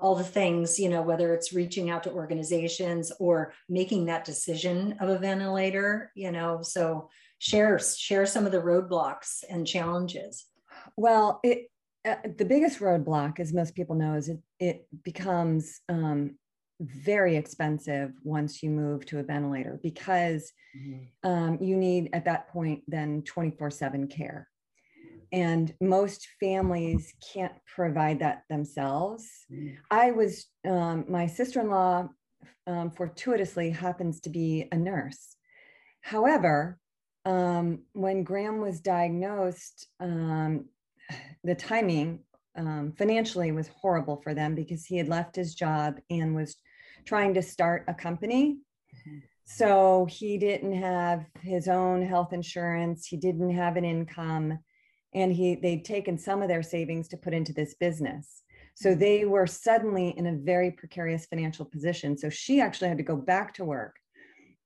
all 0.00 0.14
the 0.14 0.24
things, 0.24 0.78
you 0.78 0.88
know, 0.88 1.02
whether 1.02 1.32
it's 1.32 1.52
reaching 1.52 1.90
out 1.90 2.02
to 2.02 2.12
organizations 2.12 3.12
or 3.20 3.54
making 3.68 4.06
that 4.06 4.24
decision 4.24 4.96
of 5.00 5.08
a 5.08 5.18
ventilator, 5.18 6.10
you 6.14 6.30
know, 6.30 6.60
so 6.62 7.08
share, 7.38 7.78
share 7.78 8.26
some 8.26 8.44
of 8.44 8.52
the 8.52 8.60
roadblocks 8.60 9.44
and 9.48 9.66
challenges. 9.66 10.46
Well, 10.96 11.40
it, 11.42 11.70
uh, 12.04 12.16
the 12.36 12.44
biggest 12.44 12.80
roadblock, 12.80 13.40
as 13.40 13.52
most 13.52 13.74
people 13.74 13.94
know, 13.94 14.14
is 14.14 14.28
it, 14.28 14.40
it 14.58 14.86
becomes 15.04 15.80
um, 15.88 16.36
very 16.80 17.36
expensive 17.36 18.12
once 18.24 18.62
you 18.62 18.70
move 18.70 19.06
to 19.06 19.20
a 19.20 19.22
ventilator 19.22 19.80
because 19.82 20.52
mm-hmm. 20.76 21.28
um, 21.28 21.58
you 21.60 21.76
need 21.76 22.10
at 22.12 22.24
that 22.24 22.48
point 22.48 22.82
then 22.88 23.22
24 23.22 23.70
7 23.70 24.08
care 24.08 24.48
and 25.32 25.74
most 25.80 26.28
families 26.40 27.12
can't 27.32 27.54
provide 27.66 28.20
that 28.20 28.42
themselves. 28.48 29.28
Mm. 29.52 29.76
I 29.90 30.10
was, 30.10 30.46
um, 30.66 31.04
my 31.08 31.26
sister 31.26 31.60
in 31.60 31.70
law 31.70 32.08
um, 32.66 32.90
fortuitously 32.90 33.70
happens 33.70 34.20
to 34.20 34.30
be 34.30 34.68
a 34.72 34.76
nurse. 34.76 35.36
However, 36.00 36.78
um, 37.24 37.80
when 37.92 38.24
Graham 38.24 38.60
was 38.60 38.80
diagnosed, 38.80 39.86
um, 40.00 40.66
the 41.42 41.54
timing 41.54 42.20
um, 42.56 42.92
financially 42.96 43.52
was 43.52 43.68
horrible 43.68 44.20
for 44.22 44.34
them 44.34 44.54
because 44.54 44.84
he 44.84 44.96
had 44.96 45.08
left 45.08 45.36
his 45.36 45.54
job 45.54 45.98
and 46.10 46.34
was 46.34 46.56
trying 47.04 47.34
to 47.34 47.42
start 47.42 47.84
a 47.88 47.94
company. 47.94 48.58
Mm-hmm. 48.94 49.18
So 49.46 50.06
he 50.08 50.38
didn't 50.38 50.80
have 50.80 51.26
his 51.42 51.68
own 51.68 52.06
health 52.06 52.32
insurance, 52.32 53.06
he 53.06 53.16
didn't 53.16 53.50
have 53.50 53.76
an 53.76 53.84
income 53.84 54.58
and 55.14 55.32
he 55.32 55.54
they'd 55.56 55.84
taken 55.84 56.18
some 56.18 56.42
of 56.42 56.48
their 56.48 56.62
savings 56.62 57.08
to 57.08 57.16
put 57.16 57.34
into 57.34 57.52
this 57.52 57.74
business. 57.74 58.42
So 58.74 58.90
mm-hmm. 58.90 59.00
they 59.00 59.24
were 59.24 59.46
suddenly 59.46 60.14
in 60.16 60.26
a 60.26 60.36
very 60.36 60.70
precarious 60.72 61.26
financial 61.26 61.64
position. 61.64 62.18
So 62.18 62.28
she 62.28 62.60
actually 62.60 62.88
had 62.88 62.98
to 62.98 63.04
go 63.04 63.16
back 63.16 63.54
to 63.54 63.64
work. 63.64 63.96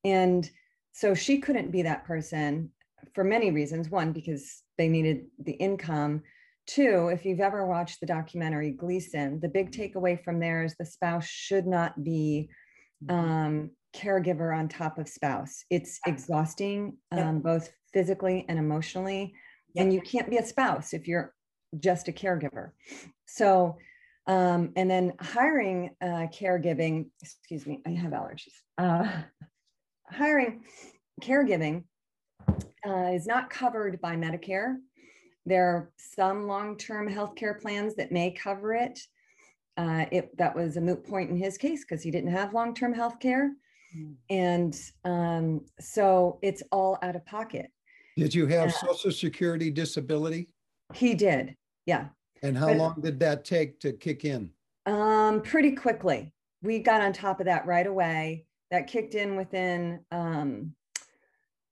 And 0.05 0.49
so 0.93 1.14
she 1.14 1.38
couldn't 1.38 1.71
be 1.71 1.83
that 1.83 2.05
person 2.05 2.71
for 3.14 3.25
many 3.25 3.50
reasons. 3.50 3.90
One 3.90 4.12
because 4.12 4.62
they 4.78 4.88
needed 4.88 5.26
the 5.38 5.52
income. 5.52 6.23
Two 6.67 7.09
if 7.12 7.25
you've 7.25 7.40
ever 7.40 7.67
watched 7.67 8.00
the 8.00 8.07
documentary 8.07 8.73
gleason 8.73 9.40
the 9.40 9.49
big 9.49 9.73
takeaway 9.73 10.23
from 10.23 10.38
there 10.38 10.64
is 10.64 10.75
the 10.76 10.85
spouse 10.85 11.26
should 11.26 11.67
not 11.67 12.05
be 12.05 12.50
mm-hmm. 13.02 13.19
um, 13.19 13.71
caregiver 13.97 14.57
on 14.57 14.69
top 14.69 14.99
of 14.99 15.09
spouse. 15.09 15.64
It's 15.71 15.99
exhausting 16.07 16.99
um, 17.11 17.40
both 17.40 17.71
physically 17.93 18.45
and 18.49 18.59
emotionally 18.59 19.35
and 19.78 19.92
you 19.92 20.00
can't 20.00 20.28
be 20.28 20.37
a 20.38 20.44
spouse 20.44 20.92
if 20.92 21.08
you're 21.08 21.35
just 21.78 22.08
a 22.08 22.12
caregiver. 22.12 22.73
So 23.26 23.76
um, 24.26 24.73
and 24.76 24.90
then 24.90 25.14
hiring 25.20 25.90
uh, 26.02 26.26
caregiving 26.38 27.06
excuse 27.23 27.66
me 27.66 27.80
i 27.87 27.90
have 27.90 28.12
allergies. 28.12 28.52
Uh, 28.76 29.08
hiring 30.06 30.62
caregiving 31.23 31.85
uh, 32.87 33.11
is 33.12 33.26
not 33.26 33.50
covered 33.50 34.00
by 34.00 34.14
medicare. 34.14 34.76
There 35.47 35.66
are 35.66 35.90
some 35.97 36.47
long-term 36.47 37.08
health 37.08 37.35
care 37.35 37.54
plans 37.54 37.94
that 37.97 38.12
may 38.12 38.30
cover 38.30 38.75
it. 38.75 39.00
Uh, 39.76 40.04
it 40.12 40.37
that 40.37 40.54
was 40.54 40.76
a 40.76 40.80
moot 40.80 41.06
point 41.06 41.30
in 41.30 41.37
his 41.37 41.56
case 41.56 41.85
because 41.85 42.02
he 42.02 42.11
didn't 42.11 42.32
have 42.32 42.52
long-term 42.52 42.92
health 42.92 43.20
care 43.20 43.52
mm. 43.97 44.14
and 44.28 44.76
um, 45.04 45.64
so 45.78 46.38
it's 46.42 46.62
all 46.73 46.99
out 47.02 47.14
of 47.14 47.25
pocket 47.25 47.70
did 48.19 48.35
you 48.35 48.47
have 48.47 48.73
Social 48.73 49.13
Security 49.13 49.71
disability? 49.71 50.49
He 50.93 51.15
did. 51.15 51.55
Yeah. 51.87 52.09
And 52.43 52.57
how 52.59 52.67
but, 52.67 52.77
long 52.77 53.01
did 53.01 53.21
that 53.21 53.45
take 53.45 53.79
to 53.81 53.93
kick 53.93 54.25
in? 54.25 54.51
Um, 54.87 55.41
pretty 55.43 55.73
quickly. 55.73 56.33
We 56.63 56.81
got 56.81 57.01
on 57.01 57.13
top 57.13 57.41
of 57.41 57.47
that 57.47 57.67
right 57.67 57.87
away. 57.87 58.45
That 58.71 58.87
kicked 58.87 59.15
in 59.15 59.37
within 59.37 60.01
um, 60.11 60.75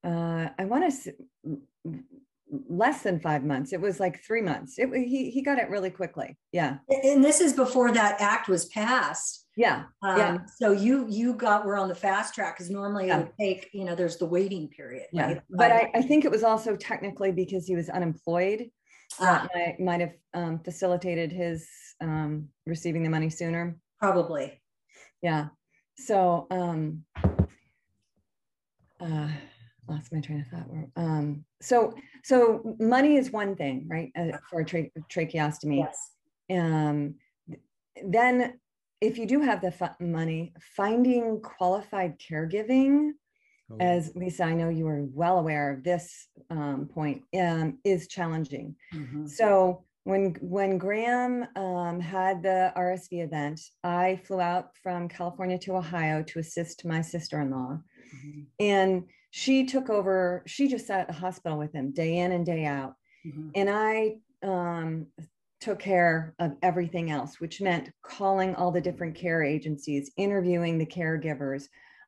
uh, 0.05 0.49
I 0.59 0.65
want 0.65 0.93
to 0.93 1.12
less 2.50 3.03
than 3.03 3.21
five 3.21 3.45
months. 3.45 3.73
It 3.73 3.81
was 3.81 3.99
like 3.99 4.23
three 4.25 4.43
months. 4.43 4.79
It 4.79 4.88
he 4.93 5.31
he 5.31 5.43
got 5.43 5.59
it 5.59 5.69
really 5.69 5.91
quickly. 5.91 6.37
Yeah. 6.53 6.79
And 6.88 7.25
this 7.25 7.41
is 7.41 7.53
before 7.53 7.93
that 7.93 8.21
act 8.21 8.49
was 8.49 8.67
passed. 8.67 9.47
Yeah. 9.57 9.85
Um, 10.03 10.19
yeah. 10.19 10.38
So 10.59 10.73
you 10.73 11.07
you 11.09 11.35
got 11.35 11.65
we're 11.65 11.79
on 11.79 11.88
the 11.88 11.95
fast 11.95 12.35
track 12.35 12.57
because 12.57 12.71
normally 12.71 13.09
yeah. 13.09 13.19
it 13.19 13.23
would 13.25 13.33
take 13.41 13.71
you 13.73 13.85
know 13.85 13.95
there's 13.95 14.17
the 14.17 14.26
waiting 14.26 14.69
period. 14.69 15.07
Yeah. 15.12 15.26
Right? 15.26 15.43
But 15.50 15.73
I, 15.73 15.91
I 15.95 16.03
think 16.03 16.25
it 16.25 16.31
was 16.31 16.45
also 16.45 16.76
technically 16.76 17.33
because 17.33 17.67
he 17.67 17.75
was 17.75 17.88
unemployed. 17.88 18.71
That 19.21 19.49
might, 19.55 19.81
might 19.81 20.00
have 20.00 20.15
um, 20.35 20.59
facilitated 20.59 21.33
his 21.33 21.69
um, 22.00 22.49
receiving 22.67 23.03
the 23.03 23.09
money 23.09 23.31
sooner. 23.31 23.76
Probably. 24.00 24.61
Yeah. 25.23 25.49
So 25.97 26.47
um, 26.50 27.05
uh, 29.00 29.29
lost 29.88 30.12
my 30.12 30.21
train 30.21 30.40
of 30.40 30.47
thought. 30.49 30.69
Um, 30.97 31.45
so 31.61 31.95
so 32.25 32.76
money 32.78 33.16
is 33.16 33.31
one 33.31 33.57
thing, 33.57 33.87
right? 33.88 34.11
Uh, 34.19 34.38
for 34.50 34.61
a 34.61 34.64
tra- 34.64 34.90
tracheostomy. 35.11 35.78
Yes. 35.78 36.11
Um, 36.50 37.14
then 38.05 38.59
if 39.00 39.19
you 39.19 39.26
do 39.26 39.40
have 39.40 39.61
the 39.61 39.75
f- 39.78 40.00
money, 40.00 40.52
finding 40.76 41.40
qualified 41.40 42.19
caregiving, 42.19 43.11
oh. 43.71 43.76
as 43.81 44.12
Lisa, 44.14 44.45
I 44.45 44.55
know 44.55 44.69
you 44.69 44.87
are 44.88 45.05
well 45.12 45.38
aware 45.38 45.73
of 45.73 45.85
this 45.85 46.28
um, 46.50 46.88
point, 46.93 47.23
um, 47.38 47.78
is 47.85 48.09
challenging. 48.09 48.75
Mm-hmm. 48.95 49.26
So 49.26 49.85
when 50.05 50.37
when 50.40 50.78
Graham 50.78 51.47
um, 51.57 52.00
had 52.00 52.43
the 52.43 52.73
RSV 52.76 53.25
event, 53.25 53.61
I 53.83 54.21
flew 54.25 54.40
out 54.40 54.71
from 54.83 55.09
California 55.09 55.59
to 55.59 55.76
Ohio 55.76 56.23
to 56.23 56.38
assist 56.38 56.85
my 56.85 57.00
sister-in-law, 57.00 57.81
mm-hmm. 58.14 58.40
and 58.61 59.05
she 59.37 59.66
took 59.66 59.90
over. 59.90 60.43
She 60.47 60.66
just 60.66 60.87
sat 60.87 61.00
at 61.00 61.09
the 61.09 61.12
hospital 61.12 61.59
with 61.59 61.75
him 61.75 61.90
day 61.90 62.21
in 62.21 62.33
and 62.33 62.47
day 62.47 62.64
out, 62.64 62.95
mm-hmm. 63.26 63.50
and 63.55 63.69
I 63.69 64.16
um, 64.43 65.09
took 65.61 65.78
care 65.78 66.35
of 66.38 66.57
everything 66.62 67.11
else, 67.11 67.38
which 67.38 67.61
meant 67.61 67.90
calling 68.02 68.55
all 68.55 68.71
the 68.71 68.81
different 68.81 69.14
care 69.14 69.43
agencies, 69.43 70.11
interviewing 70.16 70.78
the 70.78 70.87
caregivers, 70.87 71.64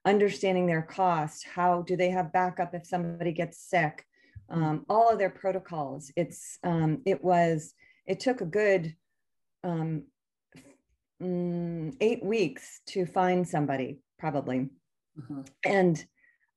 understanding 0.07 0.67
their 0.67 0.81
costs, 0.81 1.45
how 1.45 1.83
do 1.83 1.99
they 1.99 2.09
have 2.09 2.33
backup 2.33 2.75
if 2.75 2.87
somebody 2.87 3.33
gets 3.33 3.59
sick, 3.59 4.07
um, 4.49 4.87
all 4.89 5.11
of 5.11 5.19
their 5.19 5.29
protocols. 5.29 6.11
It's 6.17 6.59
um, 6.65 7.03
it 7.05 7.23
was 7.23 7.75
it 8.07 8.21
took 8.21 8.41
a 8.41 8.47
good 8.47 8.97
um, 9.65 10.05
mm, 11.23 11.95
eight 12.01 12.25
weeks 12.25 12.81
to 12.87 13.05
find 13.05 13.47
somebody 13.47 13.99
probably, 14.19 14.71
mm-hmm. 15.21 15.43
and 15.63 16.03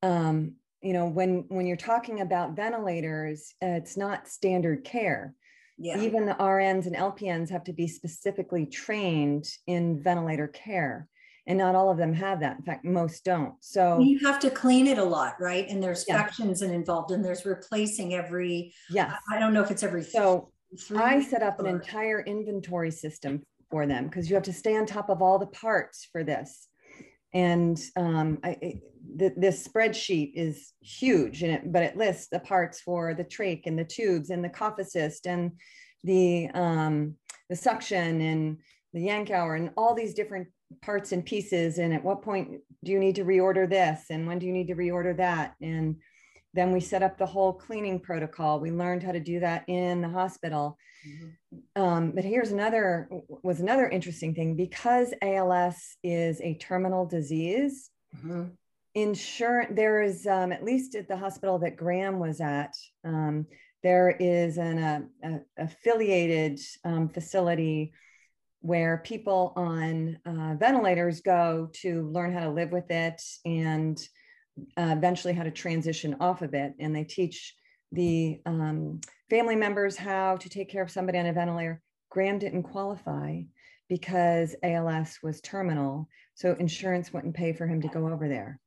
um, 0.01 0.55
you 0.81 0.93
know 0.93 1.05
when 1.05 1.45
when 1.49 1.65
you're 1.65 1.77
talking 1.77 2.21
about 2.21 2.55
ventilators, 2.55 3.53
uh, 3.63 3.67
it's 3.67 3.97
not 3.97 4.27
standard 4.27 4.83
care 4.83 5.35
yeah. 5.81 5.99
Even 5.99 6.27
the 6.27 6.35
RNs 6.35 6.85
and 6.85 6.95
LPNs 6.95 7.49
have 7.49 7.63
to 7.63 7.73
be 7.73 7.87
specifically 7.87 8.67
trained 8.67 9.45
in 9.65 10.01
ventilator 10.01 10.47
care. 10.47 11.07
And 11.47 11.57
not 11.57 11.73
all 11.73 11.89
of 11.89 11.97
them 11.97 12.13
have 12.13 12.41
that. 12.41 12.57
In 12.59 12.63
fact, 12.63 12.85
most 12.85 13.25
don't. 13.25 13.55
So 13.61 13.99
you 13.99 14.19
have 14.19 14.39
to 14.41 14.51
clean 14.51 14.85
it 14.85 14.99
a 14.99 15.03
lot, 15.03 15.33
right? 15.39 15.67
And 15.67 15.81
there's 15.81 16.05
yeah. 16.07 16.29
and 16.39 16.61
involved, 16.61 17.09
and 17.09 17.25
there's 17.25 17.45
replacing 17.47 18.13
every. 18.13 18.75
Yeah. 18.91 19.15
I 19.31 19.39
don't 19.39 19.55
know 19.55 19.63
if 19.63 19.71
it's 19.71 19.81
every 19.81 20.03
so 20.03 20.51
I 20.95 21.23
set 21.23 21.41
up 21.41 21.59
an 21.59 21.65
entire 21.65 22.21
inventory 22.21 22.91
system 22.91 23.41
for 23.71 23.87
them 23.87 24.05
because 24.05 24.29
you 24.29 24.35
have 24.35 24.43
to 24.43 24.53
stay 24.53 24.77
on 24.77 24.85
top 24.85 25.09
of 25.09 25.23
all 25.23 25.39
the 25.39 25.47
parts 25.47 26.07
for 26.11 26.23
this. 26.23 26.67
And 27.33 27.81
um, 27.97 28.37
I, 28.43 28.81
the, 29.15 29.33
this 29.35 29.67
spreadsheet 29.67 30.31
is 30.35 30.73
huge, 30.81 31.43
and 31.43 31.51
it, 31.53 31.71
but 31.71 31.83
it 31.83 31.97
lists 31.97 32.27
the 32.31 32.39
parts 32.39 32.81
for 32.81 33.13
the 33.13 33.23
trach 33.23 33.63
and 33.65 33.77
the 33.77 33.85
tubes 33.85 34.29
and 34.29 34.43
the 34.43 34.49
cough 34.49 34.79
assist 34.79 35.27
and 35.27 35.51
the 36.03 36.49
um, 36.53 37.15
the 37.49 37.55
suction 37.55 38.21
and 38.21 38.57
the 38.93 39.07
Yankauer 39.07 39.57
and 39.57 39.71
all 39.77 39.93
these 39.93 40.13
different 40.13 40.47
parts 40.81 41.11
and 41.11 41.25
pieces. 41.25 41.77
And 41.77 41.93
at 41.93 42.03
what 42.03 42.21
point 42.21 42.61
do 42.83 42.91
you 42.91 42.99
need 42.99 43.15
to 43.15 43.25
reorder 43.25 43.69
this? 43.69 44.05
And 44.09 44.27
when 44.27 44.39
do 44.39 44.45
you 44.45 44.53
need 44.53 44.67
to 44.67 44.75
reorder 44.75 45.15
that? 45.17 45.55
And 45.61 45.97
then 46.53 46.71
we 46.71 46.79
set 46.79 47.03
up 47.03 47.17
the 47.17 47.25
whole 47.25 47.53
cleaning 47.53 47.99
protocol. 47.99 48.59
We 48.59 48.71
learned 48.71 49.03
how 49.03 49.11
to 49.11 49.19
do 49.19 49.39
that 49.39 49.63
in 49.67 50.01
the 50.01 50.09
hospital. 50.09 50.77
Mm-hmm. 51.07 51.81
Um, 51.81 52.11
but 52.11 52.23
here's 52.23 52.51
another 52.51 53.09
was 53.43 53.59
another 53.59 53.87
interesting 53.87 54.35
thing 54.35 54.55
because 54.55 55.13
ALS 55.21 55.97
is 56.03 56.41
a 56.41 56.55
terminal 56.55 57.05
disease. 57.05 57.89
Mm-hmm. 58.17 58.43
Insurance 58.93 59.71
there 59.75 60.01
is 60.01 60.27
um, 60.27 60.51
at 60.51 60.63
least 60.63 60.95
at 60.95 61.07
the 61.07 61.15
hospital 61.15 61.59
that 61.59 61.77
Graham 61.77 62.19
was 62.19 62.41
at. 62.41 62.73
Um, 63.05 63.45
there 63.83 64.15
is 64.19 64.57
an 64.57 64.77
uh, 64.79 65.01
a, 65.23 65.63
affiliated 65.63 66.59
um, 66.83 67.09
facility 67.09 67.93
where 68.61 69.01
people 69.03 69.53
on 69.55 70.19
uh, 70.25 70.55
ventilators 70.55 71.21
go 71.21 71.69
to 71.73 72.09
learn 72.11 72.31
how 72.31 72.41
to 72.41 72.51
live 72.51 72.71
with 72.71 72.91
it 72.91 73.21
and 73.43 73.97
uh, 74.77 74.93
eventually 74.95 75.33
how 75.33 75.43
to 75.43 75.51
transition 75.51 76.15
off 76.19 76.41
of 76.41 76.53
it. 76.53 76.73
And 76.79 76.95
they 76.95 77.03
teach 77.03 77.55
the 77.91 78.39
um, 78.45 79.01
family 79.29 79.55
members 79.55 79.97
how 79.97 80.37
to 80.37 80.49
take 80.49 80.69
care 80.69 80.83
of 80.83 80.91
somebody 80.91 81.17
on 81.17 81.25
a 81.25 81.33
ventilator. 81.33 81.81
Graham 82.09 82.37
didn't 82.37 82.63
qualify 82.63 83.41
because 83.89 84.55
ALS 84.63 85.17
was 85.23 85.41
terminal. 85.41 86.07
So 86.35 86.55
insurance 86.59 87.11
wouldn't 87.11 87.35
pay 87.35 87.53
for 87.53 87.67
him 87.67 87.81
to 87.81 87.87
go 87.87 88.07
over 88.07 88.29
there. 88.29 88.60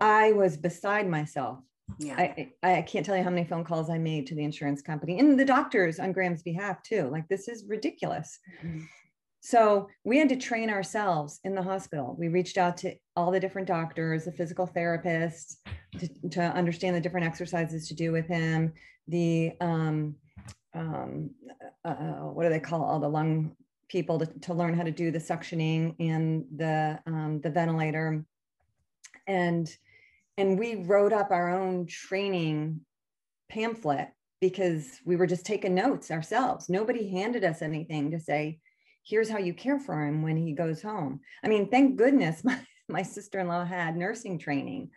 I 0.00 0.32
was 0.32 0.56
beside 0.56 1.08
myself. 1.08 1.60
Yeah. 1.98 2.16
I, 2.16 2.52
I 2.62 2.82
can't 2.82 3.04
tell 3.04 3.16
you 3.16 3.22
how 3.22 3.30
many 3.30 3.46
phone 3.46 3.64
calls 3.64 3.90
I 3.90 3.98
made 3.98 4.26
to 4.28 4.34
the 4.34 4.42
insurance 4.42 4.80
company 4.80 5.18
and 5.18 5.38
the 5.38 5.44
doctors 5.44 6.00
on 6.00 6.12
Graham's 6.12 6.42
behalf 6.42 6.82
too. 6.82 7.08
Like 7.12 7.28
this 7.28 7.46
is 7.48 7.64
ridiculous. 7.68 8.38
Mm-hmm. 8.64 8.84
So 9.40 9.88
we 10.04 10.16
had 10.16 10.30
to 10.30 10.36
train 10.36 10.70
ourselves 10.70 11.40
in 11.44 11.54
the 11.54 11.62
hospital. 11.62 12.16
We 12.18 12.28
reached 12.28 12.56
out 12.56 12.78
to 12.78 12.94
all 13.14 13.30
the 13.30 13.38
different 13.38 13.68
doctors, 13.68 14.24
the 14.24 14.32
physical 14.32 14.66
therapists, 14.66 15.56
to, 15.98 16.08
to 16.30 16.40
understand 16.40 16.96
the 16.96 17.00
different 17.00 17.26
exercises 17.26 17.86
to 17.88 17.94
do 17.94 18.10
with 18.10 18.26
him. 18.26 18.72
The 19.06 19.52
um, 19.60 20.14
um, 20.72 21.30
uh, 21.84 21.88
uh, 21.88 22.12
what 22.32 22.44
do 22.44 22.48
they 22.48 22.58
call 22.58 22.82
all 22.82 22.98
the 22.98 23.08
lung 23.08 23.54
people 23.88 24.18
to, 24.18 24.26
to 24.40 24.54
learn 24.54 24.72
how 24.72 24.82
to 24.82 24.90
do 24.90 25.10
the 25.10 25.18
suctioning 25.18 25.94
and 26.00 26.46
the 26.56 26.98
um, 27.06 27.40
the 27.42 27.50
ventilator, 27.50 28.24
and 29.26 29.68
and 30.36 30.58
we 30.58 30.74
wrote 30.74 31.12
up 31.12 31.30
our 31.30 31.50
own 31.50 31.86
training 31.86 32.80
pamphlet 33.48 34.08
because 34.40 35.00
we 35.04 35.16
were 35.16 35.26
just 35.26 35.46
taking 35.46 35.74
notes 35.74 36.10
ourselves. 36.10 36.68
Nobody 36.68 37.08
handed 37.08 37.44
us 37.44 37.62
anything 37.62 38.10
to 38.10 38.20
say 38.20 38.58
here's 39.04 39.28
how 39.28 39.38
you 39.38 39.54
care 39.54 39.78
for 39.78 40.04
him 40.04 40.22
when 40.22 40.36
he 40.36 40.52
goes 40.52 40.82
home. 40.82 41.20
I 41.44 41.48
mean, 41.48 41.70
thank 41.70 41.96
goodness 41.96 42.42
my, 42.44 42.58
my 42.88 43.02
sister-in-law 43.02 43.64
had 43.64 43.96
nursing 43.96 44.38
training 44.38 44.90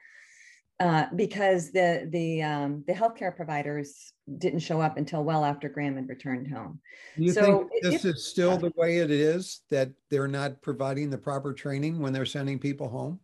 uh, 0.79 1.05
because 1.15 1.71
the 1.71 2.07
the 2.11 2.43
um, 2.43 2.83
the 2.87 2.93
healthcare 2.93 3.35
providers 3.35 4.13
didn't 4.37 4.59
show 4.59 4.79
up 4.79 4.97
until 4.97 5.23
well 5.23 5.43
after 5.43 5.69
Graham 5.69 5.95
had 5.95 6.07
returned 6.07 6.47
home. 6.47 6.79
you 7.15 7.31
so 7.31 7.67
think 7.69 7.83
this 7.83 8.05
it, 8.05 8.15
is 8.15 8.27
still 8.27 8.57
the 8.57 8.71
way 8.75 8.99
it 8.99 9.09
is 9.09 9.61
that 9.71 9.89
they're 10.11 10.27
not 10.27 10.61
providing 10.61 11.09
the 11.09 11.17
proper 11.17 11.53
training 11.53 11.99
when 11.99 12.13
they're 12.13 12.25
sending 12.25 12.59
people 12.59 12.89
home? 12.89 13.19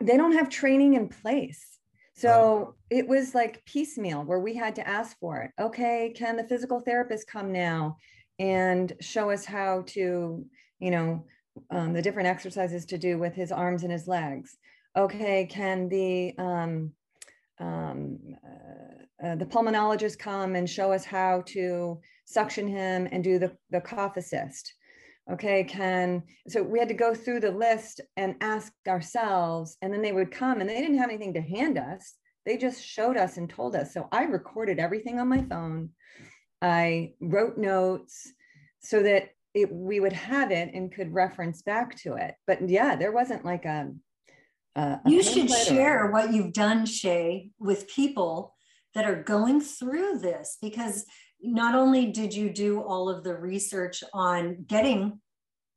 They 0.00 0.16
don't 0.16 0.32
have 0.32 0.48
training 0.48 0.94
in 0.94 1.08
place. 1.08 1.78
So 2.14 2.76
it 2.88 3.06
was 3.06 3.34
like 3.34 3.62
piecemeal 3.66 4.24
where 4.24 4.40
we 4.40 4.54
had 4.54 4.74
to 4.76 4.88
ask 4.88 5.18
for 5.18 5.42
it. 5.42 5.50
Okay, 5.60 6.14
can 6.16 6.36
the 6.36 6.44
physical 6.44 6.80
therapist 6.80 7.28
come 7.28 7.52
now? 7.52 7.98
and 8.38 8.92
show 9.00 9.30
us 9.30 9.44
how 9.44 9.82
to, 9.86 10.44
you 10.78 10.90
know, 10.90 11.24
um, 11.70 11.92
the 11.92 12.02
different 12.02 12.28
exercises 12.28 12.84
to 12.86 12.98
do 12.98 13.18
with 13.18 13.34
his 13.34 13.50
arms 13.50 13.82
and 13.82 13.92
his 13.92 14.06
legs. 14.06 14.56
Okay, 14.96 15.46
can 15.46 15.88
the 15.88 16.34
um, 16.38 16.92
um, 17.58 18.18
uh, 18.44 19.26
uh, 19.26 19.34
the 19.36 19.46
pulmonologist 19.46 20.18
come 20.18 20.54
and 20.54 20.68
show 20.68 20.92
us 20.92 21.04
how 21.04 21.42
to 21.46 21.98
suction 22.26 22.68
him 22.68 23.08
and 23.10 23.24
do 23.24 23.38
the, 23.38 23.56
the 23.70 23.80
cough 23.80 24.16
assist? 24.18 24.74
Okay, 25.32 25.64
can 25.64 26.22
so 26.46 26.62
we 26.62 26.78
had 26.78 26.88
to 26.88 26.94
go 26.94 27.12
through 27.12 27.40
the 27.40 27.50
list 27.50 28.00
and 28.16 28.36
ask 28.40 28.72
ourselves, 28.86 29.76
and 29.82 29.92
then 29.92 30.00
they 30.00 30.12
would 30.12 30.30
come 30.30 30.60
and 30.60 30.70
they 30.70 30.80
didn't 30.80 30.98
have 30.98 31.10
anything 31.10 31.34
to 31.34 31.40
hand 31.40 31.78
us. 31.78 32.14
They 32.44 32.56
just 32.56 32.84
showed 32.84 33.16
us 33.16 33.36
and 33.36 33.50
told 33.50 33.74
us. 33.74 33.92
So 33.92 34.08
I 34.12 34.24
recorded 34.24 34.78
everything 34.78 35.18
on 35.18 35.28
my 35.28 35.42
phone. 35.42 35.90
I 36.62 37.14
wrote 37.20 37.58
notes 37.58 38.32
so 38.80 39.02
that 39.02 39.30
it, 39.52 39.72
we 39.72 39.98
would 39.98 40.12
have 40.12 40.52
it 40.52 40.70
and 40.72 40.94
could 40.94 41.12
reference 41.12 41.62
back 41.62 41.96
to 42.02 42.14
it. 42.14 42.34
But 42.46 42.68
yeah, 42.68 42.94
there 42.94 43.12
wasn't 43.12 43.44
like 43.44 43.64
a. 43.64 43.90
a, 44.76 45.00
you 45.06 45.24
should 45.24 45.50
share 45.50 46.04
or... 46.04 46.12
what 46.12 46.32
you've 46.32 46.52
done, 46.52 46.86
Shea, 46.86 47.50
with 47.58 47.88
people 47.88 48.54
that 48.94 49.06
are 49.06 49.22
going 49.22 49.60
through 49.60 50.18
this 50.20 50.56
because 50.62 51.04
not 51.40 51.74
only 51.74 52.06
did 52.06 52.34
you 52.34 52.50
do 52.50 52.80
all 52.80 53.08
of 53.08 53.24
the 53.24 53.34
research 53.34 54.02
on 54.12 54.64
getting 54.66 55.20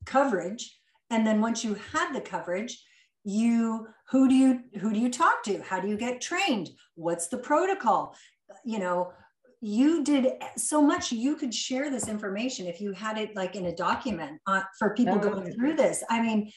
coverage, 0.06 0.78
and 1.10 1.26
then 1.26 1.42
once 1.42 1.64
you 1.64 1.76
had 1.92 2.14
the 2.14 2.22
coverage, 2.22 2.84
you 3.24 3.88
who 4.10 4.28
do 4.28 4.36
you 4.36 4.62
who 4.80 4.94
do 4.94 5.00
you 5.00 5.10
talk 5.10 5.44
to? 5.44 5.62
How 5.62 5.80
do 5.80 5.88
you 5.88 5.98
get 5.98 6.22
trained? 6.22 6.70
What's 6.96 7.28
the 7.28 7.38
protocol? 7.38 8.16
You 8.64 8.80
know, 8.80 9.12
you 9.62 10.04
did 10.04 10.32
so 10.58 10.82
much 10.82 11.12
you 11.12 11.36
could 11.36 11.54
share 11.54 11.90
this 11.90 12.08
information 12.08 12.66
if 12.66 12.80
you 12.80 12.94
had 12.94 13.18
it 13.18 13.36
like 13.36 13.56
in 13.56 13.66
a 13.66 13.76
document 13.76 14.40
uh, 14.48 14.62
for 14.78 14.94
people 14.94 15.16
oh, 15.16 15.20
going 15.20 15.52
through 15.52 15.76
this 15.76 16.04
i 16.10 16.22
mean 16.22 16.50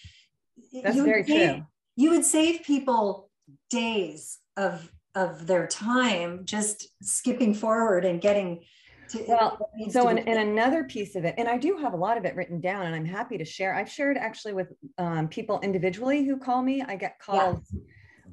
that's 0.82 0.96
very 0.96 1.24
save, 1.24 1.50
true 1.50 1.66
you 1.96 2.10
would 2.10 2.24
save 2.24 2.62
people 2.62 3.28
days 3.70 4.38
of 4.56 4.88
of 5.14 5.46
their 5.46 5.66
time 5.66 6.42
just 6.44 6.88
skipping 7.02 7.54
forward 7.54 8.04
and 8.04 8.20
getting 8.20 8.62
to, 9.12 9.24
well 9.28 9.70
so 9.90 10.08
in, 10.08 10.18
in 10.18 10.38
another 10.38 10.84
piece 10.84 11.14
of 11.14 11.24
it 11.24 11.34
and 11.38 11.48
i 11.48 11.56
do 11.56 11.76
have 11.76 11.92
a 11.92 11.96
lot 11.96 12.18
of 12.18 12.24
it 12.24 12.34
written 12.34 12.60
down 12.60 12.86
and 12.86 12.94
i'm 12.94 13.04
happy 13.04 13.38
to 13.38 13.44
share. 13.44 13.74
I've 13.74 13.90
shared 13.90 14.16
actually 14.16 14.54
with 14.54 14.72
um, 14.98 15.28
people 15.28 15.60
individually 15.60 16.24
who 16.24 16.36
call 16.36 16.62
me. 16.62 16.82
I 16.82 16.96
get 16.96 17.18
calls 17.18 17.60
yeah 17.72 17.80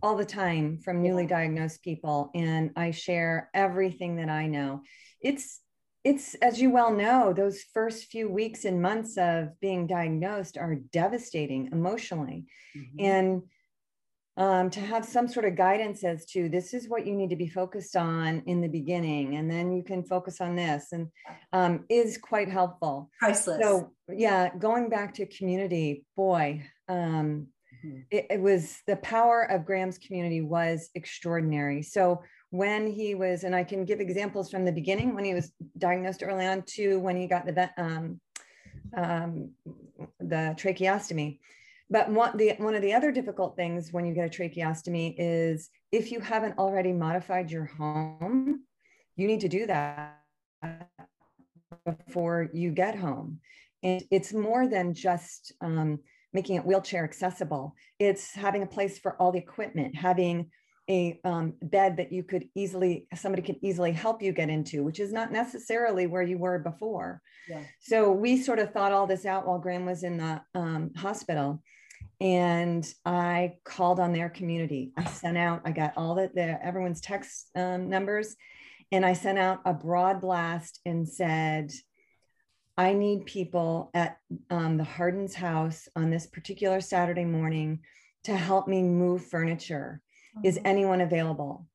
all 0.01 0.15
the 0.15 0.25
time 0.25 0.77
from 0.77 1.01
newly 1.01 1.25
diagnosed 1.25 1.83
people 1.83 2.31
and 2.35 2.71
I 2.75 2.91
share 2.91 3.49
everything 3.53 4.17
that 4.17 4.29
I 4.29 4.47
know. 4.47 4.81
It's 5.21 5.61
it's 6.05 6.33
as 6.35 6.61
you 6.61 6.69
well 6.69 6.93
know 6.93 7.33
those 7.33 7.61
first 7.73 8.05
few 8.05 8.29
weeks 8.29 8.63
and 8.63 8.81
months 8.81 9.17
of 9.17 9.59
being 9.59 9.85
diagnosed 9.85 10.57
are 10.57 10.75
devastating 10.75 11.69
emotionally. 11.71 12.45
Mm-hmm. 12.77 12.99
and 12.99 13.41
um, 14.39 14.69
to 14.71 14.79
have 14.79 15.05
some 15.05 15.27
sort 15.27 15.45
of 15.45 15.55
guidance 15.55 16.03
as 16.03 16.25
to 16.27 16.49
this 16.49 16.73
is 16.73 16.89
what 16.89 17.05
you 17.05 17.13
need 17.13 17.29
to 17.29 17.35
be 17.35 17.47
focused 17.47 17.95
on 17.95 18.41
in 18.47 18.61
the 18.61 18.67
beginning 18.67 19.35
and 19.35 19.51
then 19.51 19.71
you 19.71 19.83
can 19.83 20.03
focus 20.03 20.41
on 20.41 20.55
this 20.55 20.87
and 20.93 21.07
um, 21.53 21.85
is 21.89 22.17
quite 22.17 22.49
helpful 22.49 23.09
priceless 23.19 23.61
so 23.61 23.91
yeah 24.11 24.49
going 24.57 24.89
back 24.89 25.13
to 25.13 25.25
community 25.27 26.03
boy 26.15 26.63
um, 26.87 27.47
Mm-hmm. 27.85 27.99
It, 28.11 28.27
it, 28.29 28.41
was 28.41 28.81
the 28.87 28.97
power 28.97 29.43
of 29.43 29.65
Graham's 29.65 29.97
community 29.97 30.41
was 30.41 30.89
extraordinary. 30.95 31.81
So 31.81 32.21
when 32.49 32.91
he 32.91 33.15
was, 33.15 33.43
and 33.43 33.55
I 33.55 33.63
can 33.63 33.85
give 33.85 33.99
examples 33.99 34.49
from 34.49 34.65
the 34.65 34.71
beginning 34.71 35.15
when 35.15 35.23
he 35.23 35.33
was 35.33 35.51
diagnosed 35.77 36.23
early 36.23 36.45
on 36.45 36.63
to 36.73 36.99
when 36.99 37.15
he 37.15 37.27
got 37.27 37.45
the 37.45 37.69
um, 37.77 38.19
um, 38.95 39.51
the 40.19 40.55
tracheostomy. 40.57 41.39
But 41.89 42.09
one, 42.11 42.37
the, 42.37 42.53
one 42.57 42.75
of 42.75 42.81
the 42.81 42.93
other 42.93 43.11
difficult 43.11 43.55
things 43.55 43.91
when 43.91 44.05
you 44.05 44.13
get 44.13 44.27
a 44.27 44.29
tracheostomy 44.29 45.15
is 45.17 45.69
if 45.91 46.11
you 46.11 46.19
haven't 46.19 46.57
already 46.59 46.93
modified 46.93 47.49
your 47.49 47.65
home, 47.65 48.63
you 49.15 49.27
need 49.27 49.39
to 49.41 49.49
do 49.49 49.65
that 49.65 50.19
before 51.85 52.49
you 52.53 52.71
get 52.71 52.95
home. 52.95 53.39
And 53.81 54.03
it's 54.11 54.33
more 54.33 54.67
than 54.67 54.93
just 54.93 55.53
um, 55.61 55.99
making 56.31 56.57
it 56.57 56.65
wheelchair 56.65 57.03
accessible. 57.03 57.75
It's 57.97 58.33
having 58.33 58.61
a 58.61 58.67
place 58.67 58.99
for 58.99 59.15
all 59.15 59.31
the 59.31 59.39
equipment, 59.39 59.95
having 59.95 60.51
a 60.89 61.19
um, 61.23 61.53
bed 61.61 61.97
that 61.97 62.11
you 62.11 62.23
could 62.23 62.45
easily, 62.55 63.07
somebody 63.15 63.43
could 63.43 63.57
easily 63.61 63.91
help 63.91 64.21
you 64.21 64.31
get 64.31 64.49
into, 64.49 64.83
which 64.83 64.99
is 64.99 65.13
not 65.13 65.31
necessarily 65.31 66.07
where 66.07 66.23
you 66.23 66.37
were 66.37 66.59
before. 66.59 67.21
Yeah. 67.47 67.61
So 67.79 68.11
we 68.11 68.41
sort 68.41 68.59
of 68.59 68.73
thought 68.73 68.91
all 68.91 69.05
this 69.05 69.25
out 69.25 69.47
while 69.47 69.59
Graham 69.59 69.85
was 69.85 70.03
in 70.03 70.17
the 70.17 70.41
um, 70.55 70.91
hospital. 70.95 71.61
And 72.21 72.85
I 73.05 73.53
called 73.63 73.99
on 73.99 74.11
their 74.11 74.29
community. 74.29 74.91
I 74.97 75.05
sent 75.05 75.37
out, 75.37 75.61
I 75.65 75.71
got 75.71 75.93
all 75.95 76.15
the, 76.15 76.29
the 76.33 76.63
everyone's 76.63 77.01
text 77.01 77.49
um, 77.55 77.89
numbers 77.89 78.35
And 78.91 79.05
I 79.05 79.13
sent 79.13 79.37
out 79.37 79.61
a 79.65 79.73
broad 79.73 80.19
blast 80.19 80.79
and 80.85 81.07
said, 81.07 81.71
I 82.77 82.93
need 82.93 83.25
people 83.25 83.91
at 83.93 84.17
um, 84.49 84.77
the 84.77 84.83
Hardens 84.83 85.35
house 85.35 85.87
on 85.95 86.09
this 86.09 86.27
particular 86.27 86.81
Saturday 86.81 87.25
morning 87.25 87.79
to 88.23 88.35
help 88.35 88.67
me 88.67 88.81
move 88.81 89.25
furniture. 89.25 90.01
Is 90.43 90.57
mm-hmm. 90.57 90.67
anyone 90.67 91.01
available? 91.01 91.67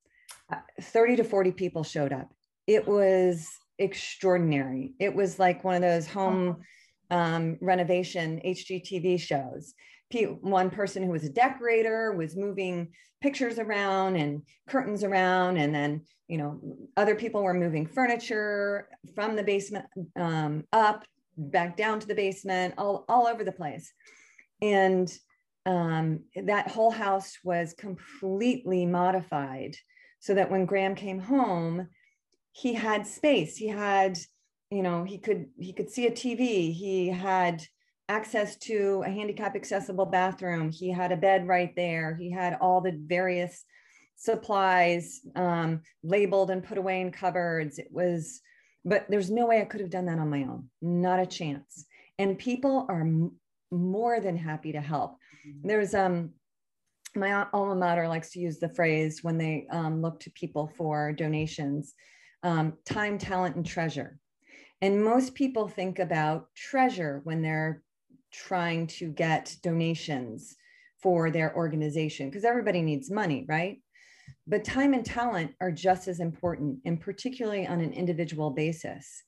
Uh, 0.52 0.61
30 0.80 1.16
to 1.16 1.24
40 1.24 1.52
people 1.52 1.85
showed 1.85 2.12
up. 2.12 2.33
It 2.66 2.87
was 2.88 3.48
extraordinary. 3.78 4.94
It 4.98 5.14
was 5.14 5.38
like 5.38 5.64
one 5.64 5.76
of 5.76 5.83
those 5.83 6.07
home 6.07 6.62
um, 7.11 7.59
renovation 7.61 8.40
HGTV 8.44 9.20
shows. 9.20 9.74
One 10.12 10.71
person 10.71 11.03
who 11.03 11.11
was 11.11 11.25
a 11.25 11.29
decorator 11.29 12.12
was 12.12 12.37
moving 12.37 12.93
pictures 13.21 13.59
around 13.59 14.17
and 14.17 14.43
curtains 14.69 15.03
around, 15.03 15.57
and 15.57 15.75
then 15.75 16.03
you 16.29 16.38
know 16.38 16.61
other 16.97 17.14
people 17.14 17.43
were 17.43 17.55
moving 17.55 17.87
furniture 17.87 18.88
from 19.14 19.35
the 19.35 19.43
basement 19.43 19.87
um, 20.17 20.64
up, 20.73 21.05
back 21.37 21.77
down 21.77 21.99
to 22.01 22.07
the 22.07 22.14
basement, 22.14 22.75
all 22.79 23.05
all 23.09 23.27
over 23.27 23.43
the 23.43 23.53
place, 23.53 23.93
and 24.62 25.12
um, 25.67 26.21
that 26.45 26.71
whole 26.71 26.90
house 26.90 27.38
was 27.43 27.75
completely 27.77 28.87
modified 28.87 29.77
so 30.21 30.35
that 30.35 30.51
when 30.51 30.67
Graham 30.67 30.95
came 30.95 31.19
home, 31.19 31.88
he 32.53 32.75
had 32.75 33.07
space. 33.07 33.57
He 33.57 33.69
had, 33.69 34.19
you 34.71 34.83
know, 34.83 35.05
he 35.05 35.19
could 35.19 35.49
he 35.59 35.73
could 35.73 35.90
see 35.90 36.07
a 36.07 36.11
TV. 36.11 36.73
He 36.73 37.09
had 37.09 37.62
access 38.09 38.57
to 38.57 39.03
a 39.07 39.11
handicap 39.11 39.57
accessible 39.57 40.07
bathroom. 40.07 40.71
He 40.71 40.90
had 40.90 41.12
a 41.12 41.17
bed 41.17 41.49
right 41.49 41.75
there. 41.77 42.14
He 42.17 42.31
had 42.31 42.59
all 42.61 42.81
the 42.81 42.99
various 43.07 43.64
supplies 44.17 45.21
um, 45.35 45.81
labeled 46.03 46.51
and 46.51 46.62
put 46.62 46.79
away 46.79 47.01
in 47.01 47.11
cupboards. 47.11 47.79
It 47.79 47.88
was, 47.90 48.40
but 48.85 49.07
there's 49.09 49.31
no 49.31 49.47
way 49.47 49.61
I 49.61 49.64
could 49.64 49.81
have 49.81 49.90
done 49.90 50.07
that 50.07 50.19
on 50.19 50.31
my 50.31 50.43
own. 50.43 50.69
Not 50.83 51.21
a 51.21 51.27
chance. 51.27 51.87
And 52.19 52.38
people 52.38 52.87
are 52.88 53.01
m- 53.01 53.33
more 53.71 54.21
than 54.21 54.37
happy 54.37 54.73
to 54.73 54.81
help. 54.81 55.17
Mm-hmm. 55.47 55.69
There's 55.69 55.95
um 55.95 56.31
my 57.17 57.47
alma 57.53 57.77
mater 57.77 58.09
likes 58.09 58.31
to 58.33 58.40
use 58.40 58.59
the 58.59 58.69
phrase 58.69 59.23
when 59.23 59.38
they 59.38 59.67
um, 59.71 60.03
look 60.03 60.19
to 60.21 60.31
people 60.33 60.73
for 60.77 61.12
donations 61.12 61.95
um, 62.43 62.75
time, 62.85 63.19
talent, 63.19 63.57
and 63.57 63.67
treasure. 63.67 64.19
And 64.81 65.03
most 65.03 65.35
people 65.35 65.67
think 65.67 65.99
about 65.99 66.49
treasure 66.55 67.21
when 67.25 67.40
they're 67.40 67.83
trying 68.47 68.87
to 68.87 69.09
get 69.09 69.57
donations 69.62 70.57
for 71.03 71.31
their 71.31 71.55
organization 71.55 72.29
because 72.31 72.44
everybody 72.44 72.83
needs 72.83 73.11
money, 73.11 73.44
right? 73.49 73.79
But 74.47 74.64
time 74.64 74.94
and 74.94 75.05
talent 75.05 75.55
are 75.61 75.70
just 75.70 76.09
as 76.09 76.20
important, 76.20 76.79
and 76.85 77.01
particularly 77.01 77.66
on 77.66 77.81
an 77.81 77.92
individual 77.92 78.51
basis. 78.51 79.23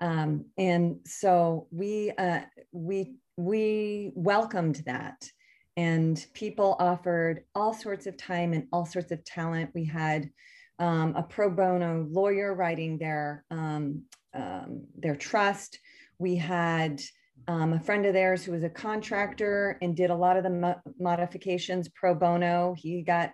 Um, 0.00 0.46
and 0.56 0.96
so 1.04 1.66
we 1.70 2.12
uh, 2.18 2.42
we 2.72 3.16
we 3.36 4.12
welcomed 4.14 4.82
that, 4.86 5.28
and 5.76 6.24
people 6.34 6.76
offered 6.78 7.44
all 7.54 7.74
sorts 7.74 8.06
of 8.06 8.16
time 8.16 8.52
and 8.52 8.66
all 8.72 8.86
sorts 8.86 9.10
of 9.10 9.24
talent. 9.24 9.70
We 9.74 9.84
had 9.84 10.30
um, 10.78 11.14
a 11.16 11.22
pro 11.22 11.50
bono 11.50 12.06
lawyer 12.10 12.54
writing 12.54 12.98
their 12.98 13.44
um, 13.50 14.02
um, 14.34 14.84
their 14.96 15.16
trust. 15.16 15.78
We 16.18 16.36
had 16.36 17.00
um, 17.46 17.72
a 17.72 17.80
friend 17.80 18.04
of 18.06 18.12
theirs 18.12 18.44
who 18.44 18.52
was 18.52 18.64
a 18.64 18.68
contractor 18.68 19.78
and 19.80 19.96
did 19.96 20.10
a 20.10 20.14
lot 20.14 20.36
of 20.36 20.44
the 20.44 20.50
mo- 20.50 20.80
modifications 20.98 21.88
pro 21.88 22.14
bono. 22.14 22.74
He 22.76 23.02
got 23.02 23.32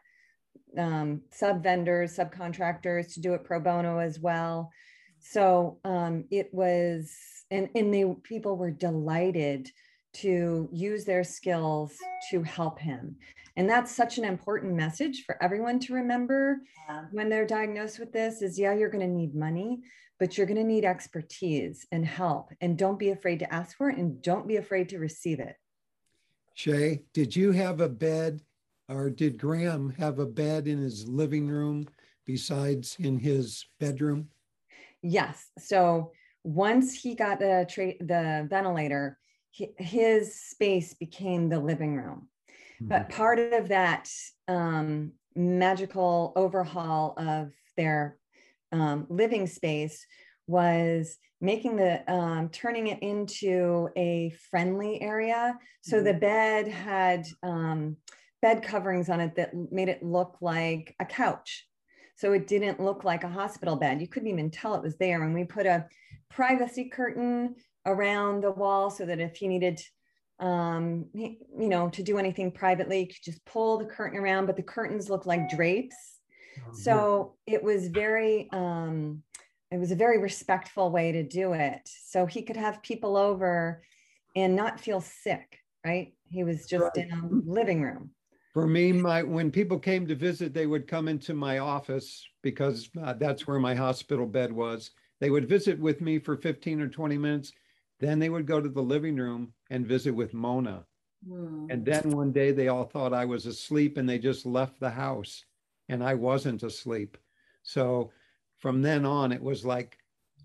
um, 0.79 1.23
sub 1.31 1.63
vendors, 1.63 2.17
subcontractors 2.17 3.15
to 3.15 3.21
do 3.21 3.35
it 3.35 3.45
pro 3.45 3.61
bono 3.61 3.99
as 3.99 4.21
well. 4.21 4.71
So 5.21 5.79
um, 5.85 6.25
it 6.31 6.51
was, 6.53 7.13
and, 7.51 7.69
and 7.75 7.93
the 7.93 8.17
people 8.23 8.57
were 8.57 8.71
delighted 8.71 9.71
to 10.15 10.69
use 10.73 11.05
their 11.05 11.25
skills 11.25 11.93
to 12.31 12.43
help 12.43 12.79
him. 12.79 13.17
And 13.57 13.69
that's 13.69 13.95
such 13.95 14.19
an 14.19 14.25
important 14.25 14.75
message 14.75 15.25
for 15.25 15.43
everyone 15.43 15.79
to 15.81 15.95
remember 15.95 16.59
yeah. 16.89 17.05
when 17.13 17.29
they're 17.29 17.47
diagnosed 17.47 17.99
with 17.99 18.13
this 18.13 18.43
is 18.43 18.59
yeah, 18.59 18.75
you're 18.75 18.91
going 18.91 19.07
to 19.07 19.13
need 19.13 19.35
money, 19.35 19.81
but 20.19 20.37
you're 20.37 20.47
going 20.47 20.57
to 20.57 20.65
need 20.65 20.85
expertise 20.85 21.87
and 21.91 22.05
help. 22.05 22.51
And 22.61 22.79
don't 22.79 22.99
be 22.99 23.11
afraid 23.11 23.41
to 23.41 23.53
ask 23.53 23.77
for 23.77 23.91
it 23.91 23.99
and 23.99 24.23
don't 24.23 24.47
be 24.47 24.57
afraid 24.57 24.89
to 24.91 24.99
receive 24.99 25.41
it. 25.41 25.57
Shea, 26.55 27.03
did 27.13 27.35
you 27.35 27.53
have 27.53 27.81
a 27.81 27.89
bed 27.89 28.41
or 28.89 29.11
did 29.11 29.39
Graham 29.39 29.91
have 29.99 30.19
a 30.19 30.27
bed 30.27 30.69
in 30.69 30.79
his 30.79 31.09
living 31.09 31.49
room 31.49 31.89
besides 32.25 32.97
in 33.01 33.19
his 33.19 33.67
bedroom? 33.81 34.29
Yes. 35.03 35.51
So 35.59 36.13
once 36.45 36.95
he 36.95 37.15
got 37.15 37.41
the 37.41 37.67
tra- 37.69 37.99
the 37.99 38.47
ventilator, 38.49 39.19
his 39.51 40.35
space 40.35 40.95
became 40.95 41.49
the 41.49 41.61
living 41.61 41.97
room. 41.97 42.29
Mm-hmm. 42.77 42.89
But 42.89 43.09
part 43.09 43.39
of 43.39 43.69
that 43.69 44.11
um, 44.49 45.13
magical 45.35 46.33
overhaul 46.37 47.15
of 47.17 47.53
their 47.77 48.19
um, 48.75 49.07
living 49.09 49.47
space 49.47 50.05
was 50.47 51.17
making 51.41 51.77
the 51.77 52.13
um, 52.13 52.49
turning 52.51 52.89
it 52.89 53.03
into 53.03 53.89
a 53.97 54.31
friendly 54.51 55.01
area. 55.01 55.57
So 55.83 55.97
mm-hmm. 55.97 56.07
the 56.07 56.15
bed 56.15 56.69
had 56.69 57.27
um, 57.43 57.97
bed 58.43 58.63
coverings 58.63 59.09
on 59.09 59.21
it 59.21 59.37
that 59.37 59.53
made 59.71 59.89
it 59.89 60.03
look 60.03 60.37
like 60.41 60.95
a 61.01 61.05
couch. 61.05 61.67
So 62.17 62.33
it 62.33 62.47
didn't 62.47 62.81
look 62.81 63.05
like 63.05 63.25
a 63.25 63.29
hospital 63.29 63.77
bed. 63.77 64.01
You 64.01 64.09
couldn't 64.09 64.29
even 64.29 64.51
tell 64.51 64.75
it 64.75 64.83
was 64.83 64.97
there. 64.97 65.23
And 65.23 65.35
we 65.35 65.45
put 65.45 65.67
a 65.67 65.87
privacy 66.31 66.89
curtain 66.89 67.57
around 67.87 68.43
the 68.43 68.51
wall 68.51 68.91
so 68.91 69.05
that 69.07 69.21
if 69.21 69.37
he 69.37 69.49
needed 69.49 69.81
um 70.41 71.07
you 71.15 71.39
know 71.69 71.89
to 71.89 72.03
do 72.03 72.19
anything 72.19 72.51
privately 72.51 73.01
you 73.01 73.07
could 73.07 73.23
just 73.23 73.45
pull 73.45 73.79
the 73.79 73.85
curtain 73.85 74.19
around 74.19 74.47
but 74.47 74.57
the 74.57 74.63
curtains 74.63 75.09
look 75.09 75.27
like 75.27 75.49
drapes 75.49 76.14
so 76.73 77.35
it 77.47 77.63
was 77.63 77.89
very 77.89 78.49
um 78.53 79.23
it 79.71 79.79
was 79.79 79.91
a 79.91 79.97
very 79.97 80.19
respectful 80.19 80.91
way 80.91 81.11
to 81.11 81.23
do 81.23 81.53
it. 81.53 81.81
So 82.07 82.27
he 82.27 82.43
could 82.43 82.57
have 82.57 82.83
people 82.83 83.17
over 83.17 83.83
and 84.37 84.55
not 84.55 84.79
feel 84.79 85.01
sick 85.01 85.59
right? 85.85 86.13
He 86.31 86.45
was 86.45 86.67
just 86.67 86.83
right. 86.97 87.07
in 87.07 87.13
a 87.13 87.51
living 87.51 87.83
room. 87.83 88.11
For 88.53 88.67
me 88.67 88.93
my 88.93 89.23
when 89.23 89.51
people 89.51 89.79
came 89.79 90.07
to 90.07 90.15
visit 90.15 90.55
they 90.55 90.67
would 90.67 90.87
come 90.87 91.09
into 91.09 91.35
my 91.35 91.59
office 91.59 92.25
because 92.43 92.89
uh, 93.03 93.15
that's 93.15 93.47
where 93.47 93.59
my 93.59 93.75
hospital 93.75 94.27
bed 94.27 94.53
was. 94.53 94.91
They 95.21 95.31
would 95.31 95.49
visit 95.49 95.79
with 95.79 96.01
me 96.01 96.19
for 96.19 96.37
15 96.37 96.81
or 96.81 96.89
20 96.89 97.19
minutes. 97.19 97.53
Then 98.01 98.19
they 98.19 98.29
would 98.29 98.47
go 98.47 98.61
to 98.61 98.69
the 98.69 98.83
living 98.83 99.17
room 99.17 99.53
and 99.71 99.87
visit 99.87 100.15
with 100.15 100.35
Mona. 100.35 100.85
Mm. 101.29 101.67
And 101.71 101.85
then 101.85 102.11
one 102.11 102.33
day 102.33 102.53
they 102.53 102.69
all 102.69 102.85
thought 102.85 103.13
I 103.13 103.25
was 103.25 103.47
asleep 103.47 103.97
and 103.97 104.09
they 104.09 104.19
just 104.19 104.45
left 104.45 104.79
the 104.81 104.91
house 104.91 105.45
and 105.89 106.03
I 106.03 106.15
wasn't 106.15 106.63
asleep. 106.63 107.17
So 107.63 108.11
from 108.59 108.83
then 108.83 109.05
on, 109.05 109.33
it 109.33 109.43
was 109.43 109.65
like, 109.65 109.99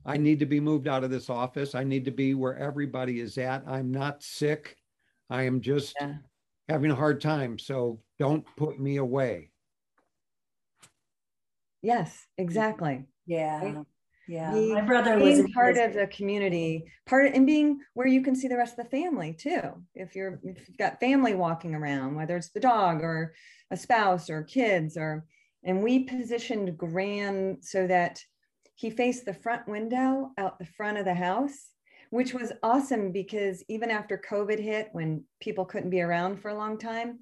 I 0.06 0.18
need 0.18 0.40
to 0.40 0.46
be 0.46 0.60
moved 0.60 0.88
out 0.88 1.04
of 1.04 1.12
this 1.12 1.30
office. 1.30 1.76
I 1.76 1.84
need 1.84 2.06
to 2.06 2.12
be 2.12 2.34
where 2.34 2.58
everybody 2.58 3.20
is 3.20 3.38
at. 3.38 3.64
I'm 3.68 3.92
not 3.92 4.24
sick. 4.24 4.78
I 5.30 5.44
am 5.44 5.62
just 5.62 5.96
yeah. 6.00 6.14
having 6.68 6.92
a 6.92 6.96
hard 6.96 7.22
time. 7.22 7.60
So 7.60 8.00
don't 8.18 8.46
put 8.56 8.80
me 8.80 8.98
away. 8.98 9.52
Yes, 11.82 12.26
exactly. 12.38 13.06
Yeah. 13.26 13.64
Right? 13.64 13.86
Yeah, 14.30 14.52
my 14.52 14.82
brother 14.82 15.18
was 15.18 15.42
part 15.56 15.78
of 15.78 15.96
the 15.96 16.06
community, 16.06 16.84
part 17.08 17.26
of, 17.26 17.34
and 17.34 17.48
being 17.48 17.80
where 17.96 18.06
you 18.06 18.22
can 18.22 18.36
see 18.36 18.48
the 18.48 18.58
rest 18.58 18.78
of 18.78 18.86
the 18.86 18.92
family 18.92 19.34
too. 19.34 19.60
If 19.96 20.16
you're 20.16 20.40
if 20.44 20.68
you've 20.68 20.78
got 20.78 21.00
family 21.00 21.34
walking 21.34 21.74
around, 21.74 22.14
whether 22.14 22.38
it's 22.38 22.52
the 22.52 22.60
dog 22.60 23.02
or 23.02 23.34
a 23.72 23.78
spouse 23.78 24.30
or 24.30 24.44
kids, 24.44 24.98
or 24.98 25.26
and 25.64 25.82
we 25.82 26.04
positioned 26.04 26.78
Graham 26.78 27.58
so 27.62 27.88
that 27.88 28.22
he 28.76 28.92
faced 28.92 29.26
the 29.26 29.34
front 29.34 29.68
window 29.68 30.30
out 30.38 30.60
the 30.60 30.66
front 30.66 31.00
of 31.00 31.06
the 31.06 31.16
house, 31.16 31.72
which 32.12 32.32
was 32.32 32.54
awesome 32.62 33.12
because 33.12 33.64
even 33.68 33.90
after 33.90 34.22
COVID 34.30 34.60
hit, 34.60 34.90
when 34.92 35.24
people 35.42 35.66
couldn't 35.66 35.90
be 35.90 36.02
around 36.02 36.40
for 36.40 36.50
a 36.50 36.58
long 36.58 36.78
time, 36.78 37.18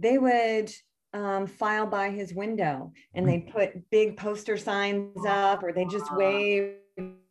they 0.00 0.18
would 0.18 0.72
um, 1.14 1.46
file 1.46 1.86
by 1.86 2.10
his 2.10 2.34
window 2.34 2.92
and 3.14 3.28
they 3.28 3.40
put 3.40 3.90
big 3.90 4.16
poster 4.16 4.56
signs 4.56 5.24
up 5.26 5.62
or 5.62 5.72
they 5.72 5.84
just 5.86 6.14
wave 6.14 6.74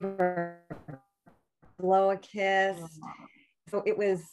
or 0.01 0.59
blow 1.79 2.11
a 2.11 2.17
kiss. 2.17 2.77
So 3.69 3.83
it 3.85 3.97
was 3.97 4.23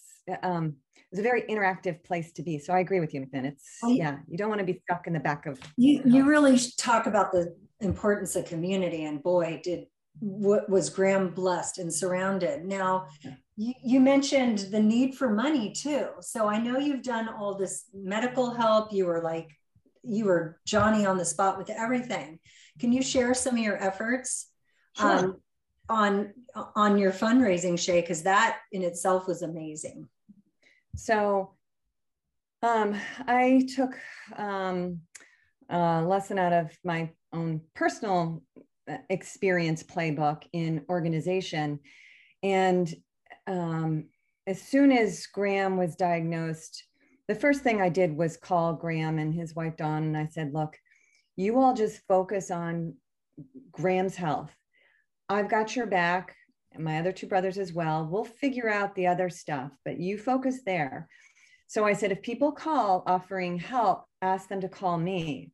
um, 0.42 0.76
it 0.96 1.06
was 1.10 1.20
a 1.20 1.22
very 1.22 1.42
interactive 1.42 2.02
place 2.04 2.32
to 2.32 2.42
be. 2.42 2.58
So 2.58 2.72
I 2.72 2.78
agree 2.80 3.00
with 3.00 3.14
you, 3.14 3.26
Finn. 3.26 3.44
It's 3.44 3.78
yeah, 3.86 4.18
you 4.28 4.38
don't 4.38 4.48
want 4.48 4.60
to 4.60 4.64
be 4.64 4.80
stuck 4.84 5.06
in 5.06 5.12
the 5.12 5.20
back 5.20 5.46
of. 5.46 5.60
You 5.76 6.02
you 6.04 6.24
really 6.24 6.58
talk 6.78 7.06
about 7.06 7.32
the 7.32 7.54
importance 7.80 8.36
of 8.36 8.46
community, 8.46 9.04
and 9.04 9.22
boy, 9.22 9.60
did 9.62 9.86
what 10.20 10.68
was 10.70 10.90
Graham 10.90 11.30
blessed 11.30 11.78
and 11.78 11.92
surrounded. 11.92 12.64
Now, 12.64 13.08
you, 13.56 13.74
you 13.84 14.00
mentioned 14.00 14.58
the 14.70 14.80
need 14.80 15.14
for 15.14 15.30
money 15.30 15.72
too. 15.72 16.08
So 16.20 16.48
I 16.48 16.58
know 16.58 16.78
you've 16.78 17.02
done 17.02 17.28
all 17.28 17.54
this 17.54 17.84
medical 17.94 18.52
help. 18.52 18.92
You 18.92 19.06
were 19.06 19.22
like, 19.22 19.50
you 20.02 20.24
were 20.24 20.60
Johnny 20.66 21.06
on 21.06 21.16
the 21.16 21.24
spot 21.24 21.56
with 21.58 21.70
everything. 21.70 22.38
Can 22.78 22.92
you 22.92 23.02
share 23.02 23.34
some 23.34 23.54
of 23.54 23.60
your 23.60 23.82
efforts 23.82 24.48
sure. 24.96 25.18
um, 25.18 25.36
on 25.88 26.32
on 26.74 26.98
your 26.98 27.12
fundraising, 27.12 27.78
Shea? 27.78 28.00
Because 28.00 28.24
that 28.24 28.58
in 28.72 28.82
itself 28.82 29.26
was 29.26 29.42
amazing. 29.42 30.08
So, 30.96 31.54
um, 32.62 32.96
I 33.26 33.66
took 33.74 33.96
um, 34.36 35.00
a 35.68 36.02
lesson 36.02 36.38
out 36.38 36.52
of 36.52 36.76
my 36.84 37.10
own 37.32 37.60
personal 37.74 38.42
uh, 38.88 38.98
experience 39.08 39.82
playbook 39.82 40.42
in 40.52 40.84
organization, 40.88 41.80
and 42.42 42.92
um, 43.46 44.08
as 44.46 44.60
soon 44.60 44.92
as 44.92 45.26
Graham 45.26 45.76
was 45.76 45.96
diagnosed, 45.96 46.84
the 47.28 47.34
first 47.34 47.62
thing 47.62 47.80
I 47.80 47.88
did 47.88 48.16
was 48.16 48.36
call 48.36 48.74
Graham 48.74 49.18
and 49.18 49.32
his 49.32 49.54
wife 49.54 49.76
Dawn, 49.76 50.02
and 50.02 50.16
I 50.16 50.26
said, 50.26 50.52
"Look, 50.52 50.76
you 51.36 51.58
all 51.58 51.74
just 51.74 52.06
focus 52.06 52.50
on 52.50 52.94
Graham's 53.72 54.16
health. 54.16 54.50
I've 55.28 55.48
got 55.48 55.74
your 55.74 55.86
back, 55.86 56.36
and 56.72 56.84
my 56.84 56.98
other 56.98 57.12
two 57.12 57.26
brothers 57.26 57.58
as 57.58 57.72
well. 57.72 58.06
We'll 58.10 58.24
figure 58.24 58.68
out 58.68 58.94
the 58.94 59.06
other 59.06 59.30
stuff, 59.30 59.72
but 59.84 59.98
you 59.98 60.18
focus 60.18 60.60
there." 60.64 61.08
So 61.66 61.84
I 61.84 61.94
said, 61.94 62.12
if 62.12 62.22
people 62.22 62.52
call 62.52 63.02
offering 63.06 63.58
help, 63.58 64.04
ask 64.22 64.48
them 64.48 64.60
to 64.60 64.68
call 64.68 64.98
me. 64.98 65.52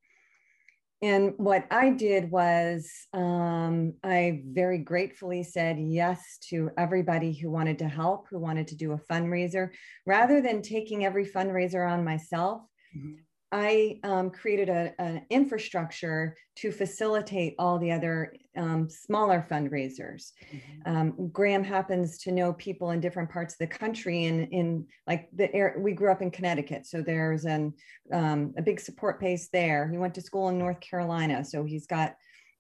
And 1.03 1.33
what 1.39 1.65
I 1.71 1.91
did 1.91 2.31
was, 2.31 2.91
um, 3.15 3.95
I 4.05 4.43
very 4.47 4.79
gratefully 4.79 5.43
said 5.43 5.79
yes 5.79 6.39
to 6.51 6.71
everybody 6.77 7.33
who 7.33 7.51
wanted 7.51 7.79
to 7.79 7.89
help, 7.89 8.27
who 8.29 8.39
wanted 8.39 8.69
to 8.69 8.77
do 8.77 8.93
a 8.93 8.99
fundraiser. 8.99 9.71
Rather 10.05 10.43
than 10.43 10.61
taking 10.61 11.05
every 11.05 11.27
fundraiser 11.27 11.91
on 11.91 12.05
myself, 12.05 12.63
mm-hmm. 12.97 13.15
I 13.53 13.99
um, 14.05 14.31
created 14.31 14.69
an 14.69 15.23
infrastructure 15.29 16.37
to 16.57 16.71
facilitate 16.71 17.55
all 17.59 17.79
the 17.79 17.91
other 17.91 18.35
um, 18.57 18.89
smaller 18.89 19.45
fundraisers. 19.51 20.33
Mm-hmm. 20.53 20.97
Um, 20.97 21.31
Graham 21.33 21.65
happens 21.65 22.19
to 22.19 22.33
know 22.33 22.53
people 22.53 22.91
in 22.91 23.01
different 23.01 23.31
parts 23.31 23.55
of 23.55 23.59
the 23.59 23.67
country, 23.67 24.27
and 24.27 24.49
in, 24.53 24.87
like 25.07 25.29
the 25.33 25.53
air, 25.55 25.77
we 25.79 25.93
grew 25.93 26.13
up 26.13 26.23
in 26.23 26.31
Connecticut, 26.31 26.87
so 26.87 27.03
there's 27.03 27.45
an 27.45 27.73
um, 28.13 28.55
a 28.57 28.63
big 28.63 28.79
support 28.79 29.21
base 29.21 29.49
there. 29.53 29.89
He 29.89 29.99
went 29.99 30.15
to 30.15 30.21
school 30.21 30.49
in 30.49 30.59
North 30.59 30.81
Carolina, 30.81 31.45
so 31.45 31.65
he's 31.65 31.87
got 31.87 32.15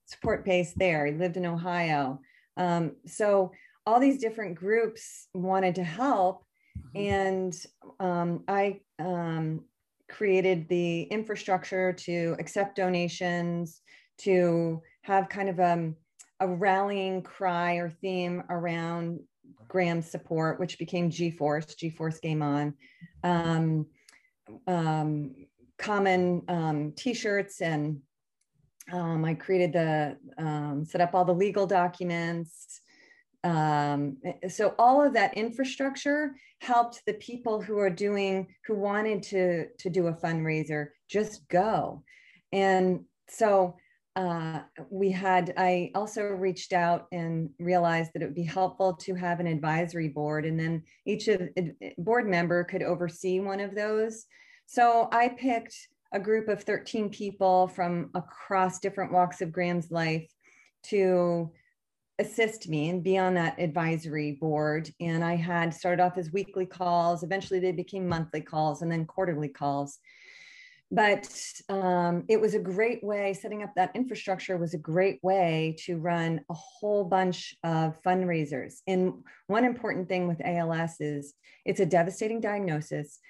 support 0.06 0.44
base 0.44 0.72
there. 0.74 1.06
He 1.06 1.12
lived 1.12 1.36
in 1.36 1.46
Ohio, 1.46 2.20
um, 2.56 2.96
so 3.06 3.52
all 3.86 4.00
these 4.00 4.18
different 4.18 4.56
groups 4.56 5.28
wanted 5.34 5.76
to 5.76 5.84
help, 5.84 6.44
mm-hmm. 6.96 6.98
and 6.98 7.54
um, 8.00 8.44
I 8.48 8.80
created 10.10 10.68
the 10.68 11.02
infrastructure 11.04 11.92
to 11.92 12.36
accept 12.38 12.76
donations, 12.76 13.80
to 14.18 14.82
have 15.02 15.28
kind 15.28 15.48
of 15.48 15.58
um, 15.60 15.96
a 16.40 16.46
rallying 16.46 17.22
cry 17.22 17.74
or 17.74 17.88
theme 17.88 18.42
around 18.50 19.20
Graham's 19.68 20.10
support, 20.10 20.58
which 20.58 20.78
became 20.78 21.10
G-Force, 21.10 21.74
G-Force 21.74 22.18
Game 22.18 22.42
On. 22.42 22.74
Um, 23.22 23.86
um, 24.66 25.34
common 25.78 26.42
um, 26.48 26.92
t-shirts 26.96 27.62
and 27.62 28.00
um, 28.92 29.24
I 29.24 29.34
created 29.34 29.72
the, 29.72 30.16
um, 30.36 30.84
set 30.84 31.00
up 31.00 31.14
all 31.14 31.24
the 31.24 31.32
legal 31.32 31.66
documents, 31.66 32.80
um, 33.44 34.18
eh, 34.24 34.48
so 34.48 34.74
all 34.78 35.04
of 35.04 35.14
that 35.14 35.36
infrastructure 35.36 36.34
helped 36.60 37.02
the 37.06 37.14
people 37.14 37.60
who 37.60 37.78
are 37.78 37.90
doing 37.90 38.46
who 38.66 38.74
wanted 38.74 39.22
to 39.22 39.66
to 39.78 39.90
do 39.90 40.08
a 40.08 40.12
fundraiser 40.12 40.88
just 41.08 41.48
go. 41.48 42.04
And 42.52 43.04
so 43.28 43.76
uh, 44.16 44.60
we 44.90 45.10
had 45.10 45.54
i 45.56 45.90
also 45.94 46.24
reached 46.24 46.72
out 46.72 47.06
and 47.12 47.48
realized 47.58 48.10
that 48.12 48.22
it 48.22 48.26
would 48.26 48.34
be 48.34 48.42
helpful 48.42 48.94
to 48.94 49.14
have 49.14 49.38
an 49.38 49.46
advisory 49.46 50.08
board 50.08 50.44
and 50.44 50.58
then 50.58 50.82
each 51.06 51.28
of 51.28 51.40
board 51.96 52.28
member 52.28 52.64
could 52.64 52.82
oversee 52.82 53.40
one 53.40 53.60
of 53.60 53.74
those. 53.74 54.26
So 54.66 55.08
i 55.12 55.28
picked 55.28 55.74
a 56.12 56.20
group 56.20 56.48
of 56.48 56.64
13 56.64 57.08
people 57.08 57.68
from 57.68 58.10
across 58.14 58.80
different 58.80 59.12
walks 59.12 59.40
of 59.40 59.52
graham's 59.52 59.90
life 59.90 60.28
to 60.82 61.52
assist 62.20 62.68
me 62.68 62.90
and 62.90 63.02
be 63.02 63.18
on 63.18 63.34
that 63.34 63.58
advisory 63.58 64.32
board. 64.32 64.90
And 65.00 65.24
I 65.24 65.34
had 65.34 65.74
started 65.74 66.02
off 66.02 66.18
as 66.18 66.32
weekly 66.32 66.66
calls. 66.66 67.22
Eventually, 67.22 67.58
they 67.58 67.72
became 67.72 68.06
monthly 68.06 68.42
calls 68.42 68.82
and 68.82 68.92
then 68.92 69.06
quarterly 69.06 69.48
calls. 69.48 69.98
But 70.92 71.28
um, 71.68 72.24
it 72.28 72.40
was 72.40 72.54
a 72.54 72.58
great 72.58 73.02
way, 73.04 73.32
setting 73.32 73.62
up 73.62 73.70
that 73.76 73.94
infrastructure 73.94 74.56
was 74.56 74.74
a 74.74 74.78
great 74.78 75.20
way 75.22 75.76
to 75.84 75.98
run 75.98 76.40
a 76.50 76.54
whole 76.54 77.04
bunch 77.04 77.54
of 77.62 78.02
fundraisers. 78.02 78.78
And 78.88 79.14
one 79.46 79.64
important 79.64 80.08
thing 80.08 80.26
with 80.26 80.44
ALS 80.44 80.96
is 81.00 81.34
it's 81.64 81.80
a 81.80 81.86
devastating 81.86 82.40
diagnosis, 82.40 83.20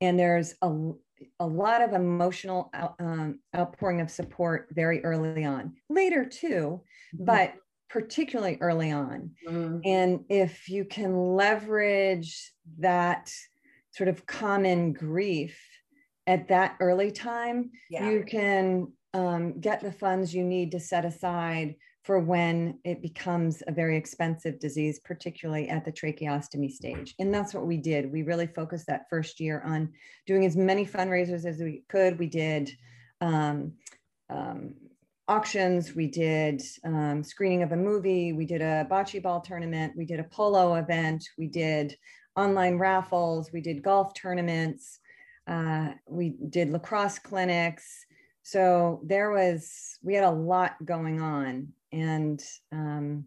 and 0.00 0.18
there's 0.18 0.54
a, 0.62 0.92
a 1.40 1.46
lot 1.46 1.82
of 1.82 1.92
emotional 1.92 2.70
out, 2.72 2.94
um, 3.00 3.40
outpouring 3.54 4.00
of 4.00 4.10
support 4.10 4.68
very 4.72 5.04
early 5.04 5.44
on. 5.44 5.74
Later, 5.90 6.24
too, 6.24 6.80
mm-hmm. 7.14 7.24
but 7.26 7.52
particularly 7.90 8.56
early 8.60 8.92
on. 8.92 9.30
Mm. 9.46 9.80
And 9.84 10.24
if 10.28 10.68
you 10.68 10.84
can 10.84 11.34
leverage 11.34 12.52
that 12.78 13.30
sort 13.90 14.08
of 14.08 14.24
common 14.26 14.92
grief 14.92 15.60
at 16.26 16.48
that 16.48 16.76
early 16.80 17.10
time, 17.10 17.70
yeah. 17.90 18.08
you 18.08 18.24
can 18.26 18.92
um, 19.12 19.60
get 19.60 19.80
the 19.80 19.92
funds 19.92 20.32
you 20.32 20.44
need 20.44 20.70
to 20.70 20.80
set 20.80 21.04
aside 21.04 21.74
for 22.04 22.20
when 22.20 22.78
it 22.84 23.02
becomes 23.02 23.62
a 23.66 23.72
very 23.72 23.96
expensive 23.96 24.58
disease, 24.58 25.00
particularly 25.04 25.68
at 25.68 25.84
the 25.84 25.92
tracheostomy 25.92 26.70
stage. 26.70 27.14
And 27.18 27.34
that's 27.34 27.52
what 27.52 27.66
we 27.66 27.76
did. 27.76 28.10
We 28.10 28.22
really 28.22 28.46
focused 28.46 28.86
that 28.86 29.06
first 29.10 29.38
year 29.40 29.62
on 29.66 29.92
doing 30.26 30.46
as 30.46 30.56
many 30.56 30.86
fundraisers 30.86 31.44
as 31.44 31.58
we 31.58 31.82
could. 31.88 32.18
We 32.18 32.28
did 32.28 32.70
um, 33.20 33.72
um, 34.30 34.74
auctions, 35.30 35.94
we 35.94 36.08
did 36.08 36.60
um, 36.84 37.22
screening 37.22 37.62
of 37.62 37.70
a 37.70 37.76
movie, 37.76 38.32
we 38.32 38.44
did 38.44 38.60
a 38.60 38.84
bocce 38.90 39.22
ball 39.22 39.40
tournament, 39.40 39.92
we 39.96 40.04
did 40.04 40.18
a 40.18 40.24
polo 40.24 40.74
event, 40.74 41.24
we 41.38 41.46
did 41.46 41.96
online 42.34 42.78
raffles, 42.78 43.52
we 43.52 43.60
did 43.60 43.80
golf 43.80 44.12
tournaments, 44.12 44.98
uh, 45.46 45.90
we 46.08 46.30
did 46.48 46.72
lacrosse 46.72 47.20
clinics. 47.20 48.06
So 48.42 49.02
there 49.04 49.30
was, 49.30 49.98
we 50.02 50.14
had 50.14 50.24
a 50.24 50.30
lot 50.32 50.74
going 50.84 51.20
on 51.20 51.68
and, 51.92 52.42
um, 52.72 53.24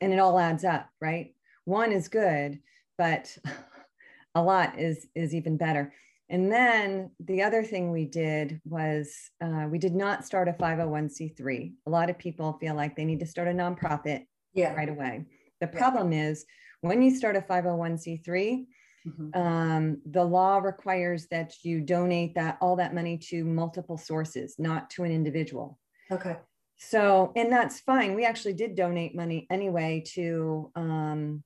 and 0.00 0.12
it 0.12 0.20
all 0.20 0.38
adds 0.38 0.64
up, 0.64 0.88
right? 1.00 1.34
One 1.64 1.90
is 1.90 2.06
good, 2.06 2.60
but 2.96 3.36
a 4.36 4.42
lot 4.42 4.78
is, 4.78 5.08
is 5.16 5.34
even 5.34 5.56
better. 5.56 5.92
And 6.30 6.50
then 6.50 7.10
the 7.18 7.42
other 7.42 7.64
thing 7.64 7.90
we 7.90 8.04
did 8.04 8.60
was 8.64 9.12
uh, 9.42 9.66
we 9.68 9.78
did 9.78 9.96
not 9.96 10.24
start 10.24 10.48
a 10.48 10.52
501c3. 10.52 11.72
A 11.86 11.90
lot 11.90 12.08
of 12.08 12.18
people 12.18 12.56
feel 12.60 12.76
like 12.76 12.94
they 12.94 13.04
need 13.04 13.18
to 13.18 13.26
start 13.26 13.48
a 13.48 13.52
nonprofit 13.52 14.26
yeah. 14.54 14.72
right 14.74 14.88
away. 14.88 15.24
The 15.60 15.68
yeah. 15.72 15.78
problem 15.78 16.12
is 16.12 16.46
when 16.82 17.02
you 17.02 17.16
start 17.16 17.34
a 17.34 17.40
501c3, 17.40 18.24
mm-hmm. 18.24 19.40
um, 19.40 20.00
the 20.08 20.24
law 20.24 20.58
requires 20.58 21.26
that 21.32 21.52
you 21.64 21.80
donate 21.80 22.36
that 22.36 22.58
all 22.60 22.76
that 22.76 22.94
money 22.94 23.18
to 23.30 23.44
multiple 23.44 23.98
sources, 23.98 24.54
not 24.56 24.88
to 24.90 25.02
an 25.02 25.10
individual. 25.10 25.80
Okay. 26.12 26.36
So, 26.78 27.32
and 27.34 27.52
that's 27.52 27.80
fine. 27.80 28.14
We 28.14 28.24
actually 28.24 28.54
did 28.54 28.76
donate 28.76 29.16
money 29.16 29.48
anyway 29.50 30.04
to 30.14 30.70
um, 30.76 31.42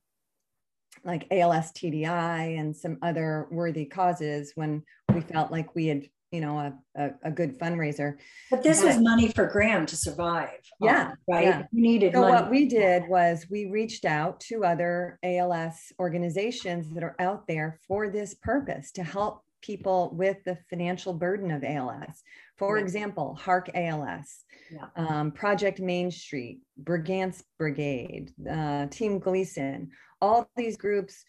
like 1.05 1.27
ALS 1.31 1.71
TDI 1.71 2.59
and 2.59 2.75
some 2.75 2.97
other 3.01 3.47
worthy 3.51 3.85
causes 3.85 4.51
when 4.55 4.83
we 5.13 5.21
felt 5.21 5.51
like 5.51 5.75
we 5.75 5.87
had, 5.87 6.09
you 6.31 6.41
know, 6.41 6.57
a, 6.57 6.73
a, 6.95 7.09
a 7.25 7.31
good 7.31 7.57
fundraiser. 7.59 8.15
But 8.49 8.63
this 8.63 8.81
but, 8.81 8.87
was 8.87 8.99
money 8.99 9.31
for 9.31 9.47
Graham 9.47 9.85
to 9.85 9.95
survive. 9.95 10.59
Yeah. 10.81 11.09
Um, 11.09 11.13
right. 11.27 11.45
Yeah. 11.45 11.63
You 11.71 11.81
needed 11.81 12.13
so 12.13 12.21
money. 12.21 12.33
what 12.33 12.49
we 12.49 12.65
did 12.67 13.07
was 13.07 13.45
we 13.49 13.67
reached 13.67 14.03
out 14.03 14.39
to 14.41 14.65
other 14.65 15.19
ALS 15.23 15.93
organizations 15.99 16.91
that 16.93 17.03
are 17.03 17.15
out 17.19 17.47
there 17.47 17.79
for 17.87 18.09
this 18.09 18.33
purpose 18.33 18.91
to 18.93 19.03
help 19.03 19.43
people 19.61 20.11
with 20.13 20.43
the 20.43 20.57
financial 20.69 21.13
burden 21.13 21.51
of 21.51 21.63
ALS. 21.63 22.23
For 22.57 22.77
yeah. 22.77 22.83
example, 22.83 23.35
Hark 23.35 23.69
ALS, 23.73 24.43
yeah. 24.71 24.87
um, 24.95 25.31
Project 25.31 25.79
Main 25.79 26.11
Street, 26.11 26.59
Brigance 26.83 27.43
Brigade, 27.57 28.31
uh, 28.49 28.87
Team 28.87 29.19
Gleason, 29.19 29.89
all 30.21 30.49
these 30.55 30.77
groups 30.77 31.23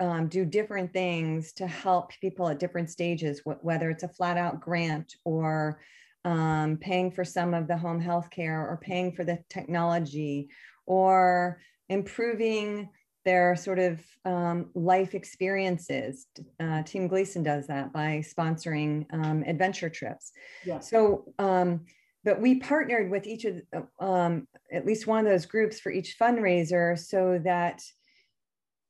um, 0.00 0.28
do 0.28 0.44
different 0.44 0.92
things 0.92 1.52
to 1.54 1.66
help 1.66 2.10
people 2.20 2.48
at 2.48 2.58
different 2.58 2.90
stages, 2.90 3.40
wh- 3.40 3.64
whether 3.64 3.90
it's 3.90 4.02
a 4.02 4.08
flat 4.08 4.36
out 4.36 4.60
grant 4.60 5.14
or 5.24 5.80
um, 6.24 6.76
paying 6.78 7.10
for 7.10 7.24
some 7.24 7.54
of 7.54 7.68
the 7.68 7.76
home 7.76 8.00
health 8.00 8.30
care 8.30 8.60
or 8.60 8.78
paying 8.82 9.12
for 9.12 9.24
the 9.24 9.38
technology 9.48 10.48
or 10.86 11.60
improving 11.88 12.90
their 13.24 13.56
sort 13.56 13.78
of 13.78 14.00
um, 14.24 14.70
life 14.74 15.14
experiences. 15.14 16.26
Uh, 16.60 16.82
Team 16.82 17.08
Gleason 17.08 17.42
does 17.42 17.66
that 17.66 17.92
by 17.92 18.22
sponsoring 18.24 19.06
um, 19.12 19.42
adventure 19.46 19.88
trips. 19.88 20.32
Yeah. 20.64 20.80
So 20.80 21.32
um, 21.38 21.86
but 22.26 22.40
we 22.40 22.58
partnered 22.58 23.08
with 23.08 23.24
each 23.24 23.44
of 23.44 23.62
um, 24.00 24.48
at 24.72 24.84
least 24.84 25.06
one 25.06 25.24
of 25.24 25.30
those 25.30 25.46
groups 25.46 25.78
for 25.78 25.92
each 25.92 26.16
fundraiser 26.20 26.98
so 26.98 27.40
that 27.44 27.80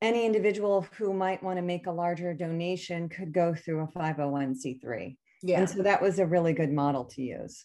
any 0.03 0.27
individual 0.27 0.87
who 0.97 1.13
might 1.13 1.43
want 1.43 1.59
to 1.59 1.63
make 1.63 1.87
a 1.87 1.93
larger 1.93 2.35
donation 2.35 3.09
could 3.09 3.33
go 3.33 3.55
through 3.55 3.83
a 3.83 3.99
501c3 3.99 5.17
yeah 5.43 5.59
and 5.59 5.69
so 5.69 5.83
that 5.83 6.03
was 6.03 6.19
a 6.19 6.27
really 6.27 6.53
good 6.53 6.73
model 6.73 7.05
to 7.05 7.23
use 7.23 7.65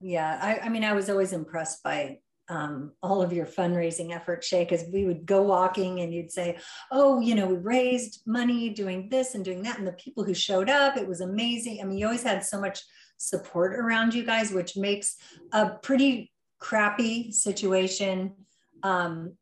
yeah 0.00 0.38
i, 0.42 0.66
I 0.66 0.68
mean 0.68 0.84
i 0.84 0.92
was 0.92 1.08
always 1.08 1.32
impressed 1.32 1.82
by 1.82 2.18
um, 2.48 2.92
all 3.02 3.22
of 3.22 3.32
your 3.32 3.46
fundraising 3.46 4.14
efforts, 4.14 4.46
Shea, 4.46 4.64
because 4.64 4.84
we 4.92 5.04
would 5.04 5.26
go 5.26 5.42
walking 5.42 6.00
and 6.00 6.14
you'd 6.14 6.30
say, 6.30 6.58
Oh, 6.92 7.20
you 7.20 7.34
know, 7.34 7.46
we 7.46 7.56
raised 7.56 8.22
money 8.26 8.70
doing 8.70 9.08
this 9.08 9.34
and 9.34 9.44
doing 9.44 9.62
that. 9.62 9.78
And 9.78 9.86
the 9.86 9.92
people 9.92 10.24
who 10.24 10.34
showed 10.34 10.70
up, 10.70 10.96
it 10.96 11.08
was 11.08 11.20
amazing. 11.20 11.80
I 11.80 11.84
mean, 11.84 11.98
you 11.98 12.06
always 12.06 12.22
had 12.22 12.44
so 12.44 12.60
much 12.60 12.80
support 13.18 13.74
around 13.74 14.14
you 14.14 14.24
guys, 14.24 14.52
which 14.52 14.76
makes 14.76 15.16
a 15.52 15.70
pretty 15.70 16.32
crappy 16.60 17.32
situation 17.32 18.34
um, 18.82 19.36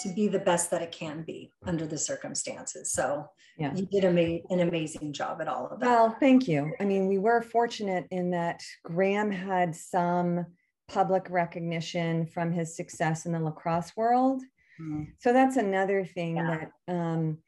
to 0.00 0.08
be 0.14 0.28
the 0.28 0.38
best 0.38 0.70
that 0.70 0.82
it 0.82 0.92
can 0.92 1.22
be 1.22 1.50
under 1.64 1.86
the 1.86 1.98
circumstances. 1.98 2.92
So 2.92 3.26
yeah. 3.58 3.74
you 3.74 3.86
did 3.86 4.04
ama- 4.04 4.40
an 4.50 4.60
amazing 4.60 5.12
job 5.12 5.40
at 5.40 5.48
all 5.48 5.68
of 5.68 5.80
that. 5.80 5.86
Well, 5.86 6.16
thank 6.20 6.46
you. 6.46 6.72
I 6.80 6.84
mean, 6.84 7.06
we 7.06 7.18
were 7.18 7.42
fortunate 7.42 8.06
in 8.10 8.30
that 8.32 8.62
Graham 8.84 9.30
had 9.30 9.74
some 9.74 10.46
public 10.88 11.28
recognition 11.30 12.26
from 12.26 12.52
his 12.52 12.76
success 12.76 13.26
in 13.26 13.32
the 13.32 13.40
lacrosse 13.40 13.92
world. 13.96 14.42
Mm-hmm. 14.80 15.04
So 15.18 15.32
that's 15.32 15.56
another 15.56 16.04
thing 16.04 16.36
yeah. 16.36 16.58
that, 16.86 16.94
um, 16.94 17.38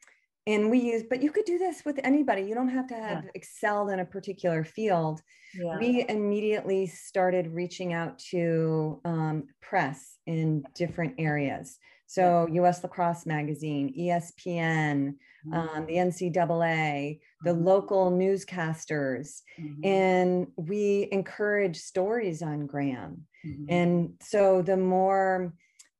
and 0.47 0.71
we 0.71 0.79
use, 0.79 1.03
but 1.09 1.23
you 1.23 1.31
could 1.31 1.45
do 1.45 1.59
this 1.59 1.85
with 1.85 2.01
anybody. 2.03 2.43
You 2.43 2.55
don't 2.55 2.71
have 2.71 2.87
to 2.89 2.95
have 2.95 3.25
yeah. 3.25 3.31
excelled 3.35 3.91
in 3.91 4.01
a 4.01 4.05
particular 4.05 4.65
field. 4.65 5.21
Yeah. 5.55 5.79
We 5.79 6.07
immediately 6.09 6.87
started 6.87 7.49
reaching 7.49 7.93
out 7.93 8.19
to 8.31 9.01
um, 9.05 9.45
press 9.61 10.17
in 10.27 10.65
different 10.75 11.17
areas. 11.19 11.77
So 12.09 12.49
US 12.51 12.83
Lacrosse 12.83 13.27
Magazine, 13.27 13.94
ESPN, 13.97 15.14
mm-hmm. 15.47 15.53
um, 15.53 15.85
the 15.87 15.97
NCAA, 15.97 17.21
the 17.44 17.51
mm-hmm. 17.51 17.64
local 17.64 18.11
newscasters, 18.11 19.42
mm-hmm. 19.61 19.85
and 19.85 20.47
we 20.57 21.09
encourage 21.12 21.77
stories 21.77 22.40
on 22.40 22.66
Graham. 22.66 23.27
Mm-hmm. 23.47 23.64
And 23.68 24.14
so 24.23 24.62
the 24.62 24.79
more 24.79 25.53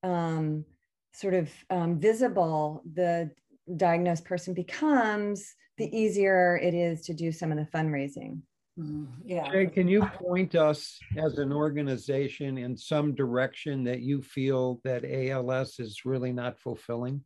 um, 0.03 0.64
sort 1.12 1.35
of 1.35 1.51
um, 1.68 2.01
visible 2.01 2.83
the 2.94 3.31
diagnosed 3.77 4.25
person 4.25 4.55
becomes, 4.55 5.55
the 5.77 5.94
easier 5.94 6.57
it 6.57 6.73
is 6.73 7.03
to 7.03 7.12
do 7.12 7.31
some 7.33 7.53
of 7.53 7.59
the 7.59 7.66
fundraising. 7.66 8.40
Mm, 8.79 9.09
yeah. 9.25 9.51
Shea, 9.51 9.67
can 9.67 9.88
you 9.88 10.03
point 10.03 10.55
us 10.55 10.99
as 11.17 11.38
an 11.38 11.53
organization 11.53 12.59
in 12.59 12.77
some 12.77 13.14
direction 13.14 13.85
that 13.85 14.01
you 14.01 14.23
feel 14.23 14.81
that 14.85 15.05
ALS 15.05 15.81
is 15.81 16.05
really 16.05 16.33
not 16.33 16.59
fulfilling? 16.59 17.25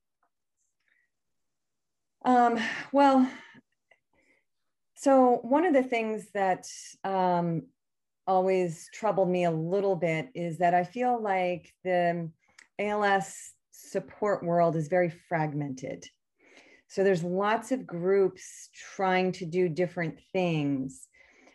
Um, 2.25 2.59
well, 2.93 3.29
so 4.95 5.41
one 5.43 5.67
of 5.67 5.75
the 5.75 5.83
things 5.83 6.29
that 6.33 6.65
um, 7.05 7.63
always 8.27 8.89
troubled 8.95 9.29
me 9.29 9.45
a 9.45 9.51
little 9.51 9.97
bit 9.97 10.29
is 10.35 10.59
that 10.59 10.75
I 10.75 10.85
feel 10.85 11.21
like 11.21 11.75
the 11.85 12.31
ALS 12.79 13.53
support 13.73 14.45
world 14.45 14.77
is 14.77 14.89
very 14.89 15.11
fragmented. 15.11 16.07
So 16.87 17.03
there's 17.03 17.25
lots 17.25 17.73
of 17.73 17.87
groups 17.87 18.69
trying 18.95 19.33
to 19.33 19.47
do 19.47 19.69
different 19.69 20.21
things. 20.33 21.09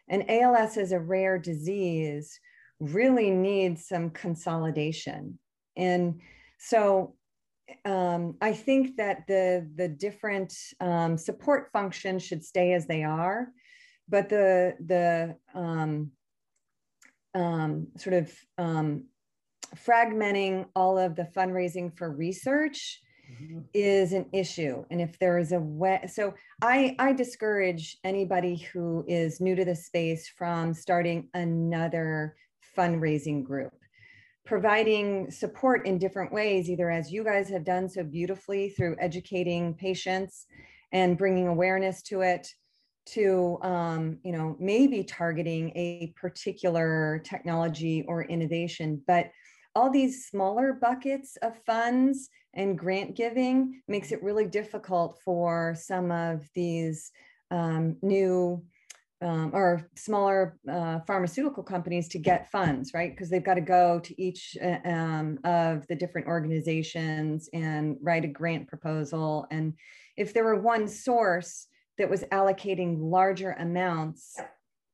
And 0.07 0.29
ALS 0.29 0.77
is 0.77 0.91
a 0.91 0.99
rare 0.99 1.37
disease 1.37 2.39
really 2.79 3.29
needs 3.29 3.87
some 3.87 4.09
consolidation. 4.11 5.39
And 5.75 6.21
so 6.59 7.15
um, 7.85 8.35
I 8.41 8.53
think 8.53 8.97
that 8.97 9.27
the, 9.27 9.69
the 9.75 9.87
different 9.87 10.53
um, 10.79 11.17
support 11.17 11.69
functions 11.73 12.23
should 12.23 12.43
stay 12.43 12.73
as 12.73 12.87
they 12.87 13.03
are, 13.03 13.49
but 14.07 14.29
the, 14.29 14.75
the 14.85 15.35
um, 15.53 16.11
um 17.35 17.87
sort 17.97 18.15
of 18.15 18.33
um, 18.57 19.03
fragmenting 19.75 20.65
all 20.75 20.97
of 20.97 21.15
the 21.15 21.27
fundraising 21.35 21.95
for 21.97 22.09
research 22.09 23.01
mm-hmm. 23.31 23.59
is 23.73 24.13
an 24.13 24.25
issue 24.33 24.83
and 24.89 25.01
if 25.01 25.17
there 25.19 25.37
is 25.37 25.51
a 25.51 25.59
way 25.59 25.99
so 26.07 26.33
i 26.61 26.95
i 26.99 27.13
discourage 27.13 27.97
anybody 28.03 28.55
who 28.55 29.03
is 29.07 29.41
new 29.41 29.55
to 29.55 29.65
the 29.65 29.75
space 29.75 30.27
from 30.27 30.73
starting 30.73 31.27
another 31.33 32.35
fundraising 32.77 33.43
group 33.43 33.73
providing 34.45 35.29
support 35.29 35.85
in 35.85 35.97
different 35.97 36.31
ways 36.31 36.69
either 36.69 36.89
as 36.89 37.11
you 37.11 37.23
guys 37.23 37.49
have 37.49 37.65
done 37.65 37.89
so 37.89 38.03
beautifully 38.03 38.69
through 38.69 38.95
educating 38.99 39.73
patients 39.73 40.45
and 40.91 41.17
bringing 41.17 41.47
awareness 41.47 42.01
to 42.01 42.21
it 42.21 42.47
to 43.05 43.57
um, 43.61 44.19
you 44.23 44.31
know 44.31 44.55
maybe 44.59 45.03
targeting 45.03 45.71
a 45.75 46.13
particular 46.15 47.21
technology 47.23 48.03
or 48.07 48.23
innovation 48.23 49.01
but 49.07 49.29
all 49.77 49.91
these 49.91 50.25
smaller 50.25 50.73
buckets 50.73 51.37
of 51.43 51.55
funds 51.63 52.29
and 52.55 52.79
grant 52.79 53.15
giving 53.15 53.79
makes 53.87 54.11
it 54.11 54.23
really 54.23 54.47
difficult 54.47 55.19
for 55.23 55.75
some 55.77 56.11
of 56.11 56.49
these 56.55 57.11
um, 57.51 57.95
new 58.01 58.59
um, 59.21 59.51
or 59.53 59.87
smaller 59.95 60.57
uh, 60.67 60.99
pharmaceutical 61.05 61.61
companies 61.61 62.07
to 62.07 62.17
get 62.17 62.51
funds, 62.51 62.91
right? 62.95 63.11
Because 63.11 63.29
they've 63.29 63.43
got 63.43 63.53
to 63.53 63.61
go 63.61 63.99
to 63.99 64.19
each 64.19 64.57
uh, 64.59 64.79
um, 64.83 65.37
of 65.43 65.85
the 65.85 65.95
different 65.95 66.25
organizations 66.25 67.47
and 67.53 67.97
write 68.01 68.25
a 68.25 68.29
grant 68.29 68.67
proposal. 68.67 69.45
And 69.51 69.73
if 70.17 70.33
there 70.33 70.43
were 70.43 70.59
one 70.59 70.87
source 70.87 71.67
that 71.99 72.09
was 72.09 72.23
allocating 72.31 72.97
larger 72.99 73.51
amounts, 73.51 74.39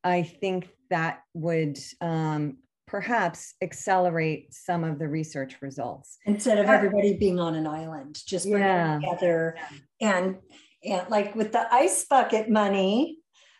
I 0.04 0.24
think 0.24 0.68
that 0.90 1.22
would 1.34 1.80
um, 2.02 2.58
perhaps 2.94 3.56
accelerate 3.64 4.54
some 4.54 4.84
of 4.84 5.00
the 5.00 5.08
research 5.08 5.56
results. 5.64 6.20
Instead 6.28 6.60
of 6.60 6.68
everybody 6.68 7.18
being 7.18 7.40
on 7.40 7.56
an 7.56 7.66
island 7.66 8.20
just 8.28 8.46
bringing 8.46 8.68
yeah. 8.68 9.00
together. 9.00 9.58
And 10.00 10.38
and 10.86 11.10
like 11.10 11.34
with 11.34 11.52
the 11.54 11.66
ice 11.74 12.06
bucket 12.06 12.52
money 12.52 13.18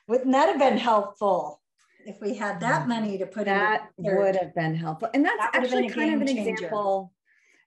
wouldn't 0.08 0.34
that 0.34 0.50
have 0.50 0.60
been 0.60 0.78
helpful 0.78 1.60
if 2.06 2.22
we 2.22 2.36
had 2.36 2.60
that 2.60 2.84
mm. 2.84 2.90
money 2.90 3.18
to 3.18 3.26
put 3.26 3.46
that 3.46 3.90
would 3.98 4.36
have 4.36 4.54
been 4.54 4.76
helpful. 4.76 5.10
And 5.16 5.26
that's 5.26 5.40
that 5.40 5.56
actually 5.56 5.90
kind 5.90 6.14
of 6.14 6.22
an 6.22 6.28
changer. 6.28 6.52
example. 6.52 7.12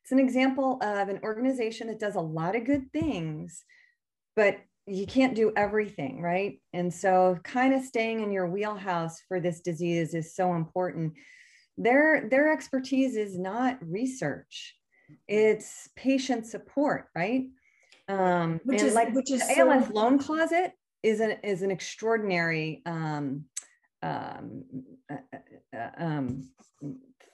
It's 0.05 0.13
an 0.13 0.21
example 0.21 0.79
of 0.83 1.09
an 1.09 1.19
organization 1.25 1.89
that 1.89 1.99
does 1.99 2.15
a 2.15 2.21
lot 2.21 2.55
of 2.55 2.65
good 2.65 2.93
things 2.93 3.65
but 4.37 4.59
you 4.87 5.05
can't 5.05 5.35
do 5.35 5.53
everything 5.57 6.23
right? 6.23 6.61
And 6.73 6.95
so 6.95 7.39
kind 7.43 7.75
of 7.75 7.83
staying 7.83 8.21
in 8.21 8.31
your 8.31 8.47
wheelhouse 8.47 9.21
for 9.27 9.41
this 9.41 9.63
disease 9.63 10.15
is 10.15 10.37
so 10.37 10.55
important 10.55 11.15
their 11.77 12.29
their 12.29 12.53
expertise 12.53 13.17
is 13.17 13.39
not 13.39 13.79
research. 13.81 14.77
It's 15.29 15.89
patient 15.97 16.47
support 16.47 17.09
right? 17.15 17.47
Um 18.09 18.61
which 18.65 18.81
and 18.81 18.89
is 18.89 18.95
like 18.95 19.15
which 19.15 19.31
is 19.31 19.43
als 19.43 19.87
so- 19.87 19.93
loan 19.93 20.19
closet 20.19 20.73
is 21.03 21.21
an 21.21 21.33
is 21.43 21.63
an 21.63 21.71
extraordinary 21.71 22.83
um 22.87 23.45
um, 24.03 24.63
uh, 25.11 25.17
uh, 25.35 25.77
uh, 25.77 25.91
um 25.99 26.49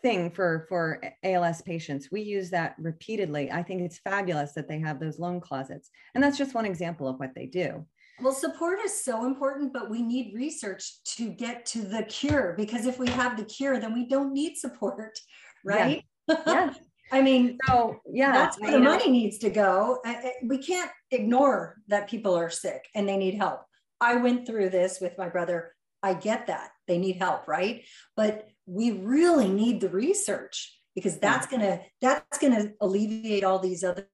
thing 0.03 0.31
for 0.31 0.67
for 0.69 1.01
als 1.23 1.63
patients. 1.63 2.09
We 2.11 2.23
use 2.23 2.51
that 2.51 2.75
repeatedly. 2.79 3.51
I 3.51 3.63
think 3.63 3.83
it's 3.83 3.99
fabulous 3.99 4.53
that 4.53 4.69
they 4.69 4.81
have 4.81 4.99
those 4.99 5.19
loan 5.19 5.41
closets. 5.41 5.91
And 6.15 6.23
that's 6.23 6.39
just 6.39 6.55
one 6.55 6.67
example 6.67 7.09
of 7.09 7.19
what 7.19 7.35
they 7.35 7.47
do 7.47 7.87
well, 8.21 8.33
support 8.33 8.79
is 8.85 9.05
so 9.05 9.27
important, 9.27 9.73
but 9.73 9.91
we 9.91 10.03
need 10.03 10.35
research 10.35 11.03
to 11.17 11.31
get 11.31 11.65
to 11.67 11.83
the 11.83 12.03
cure 12.05 12.55
because 12.57 12.87
if 12.87 12.99
we 12.99 13.09
have 13.09 13.37
the 13.37 13.45
cure, 13.45 13.79
then 13.79 13.95
we 13.95 14.07
don't 14.07 14.33
need 14.33 14.57
support, 14.57 15.19
right? 15.65 16.05
Yeah. 16.29 16.43
yeah. 16.47 16.75
I 17.13 17.21
mean, 17.21 17.59
so 17.69 18.01
yeah, 18.07 18.33
that's 18.33 18.59
where 18.59 18.71
the 18.71 18.79
know. 18.79 18.91
money 18.91 19.11
needs 19.11 19.37
to 19.39 19.51
go. 19.51 19.99
We 20.45 20.57
can't 20.57 20.91
ignore 21.11 21.77
that 21.89 22.09
people 22.09 22.35
are 22.35 22.49
sick 22.49 22.89
and 22.95 23.07
they 23.07 23.19
need 23.19 23.35
help. 23.35 23.61
I 24.01 24.17
went 24.17 24.47
through 24.47 24.71
this 24.71 24.99
with 24.99 25.19
my 25.19 25.29
brother. 25.29 25.75
I 26.03 26.15
get 26.15 26.47
that 26.47 26.71
they 26.89 26.99
need 26.99 27.17
help, 27.17 27.47
right? 27.47 27.85
But 28.17 28.49
we 28.67 28.93
really 28.93 29.49
need 29.49 29.81
the 29.81 29.91
research 29.91 30.79
because 30.95 31.19
that's 31.19 31.47
gonna 31.47 31.81
that's 32.01 32.39
gonna 32.39 32.73
alleviate 32.81 33.45
all 33.45 33.59
these 33.59 33.85
other 33.85 34.09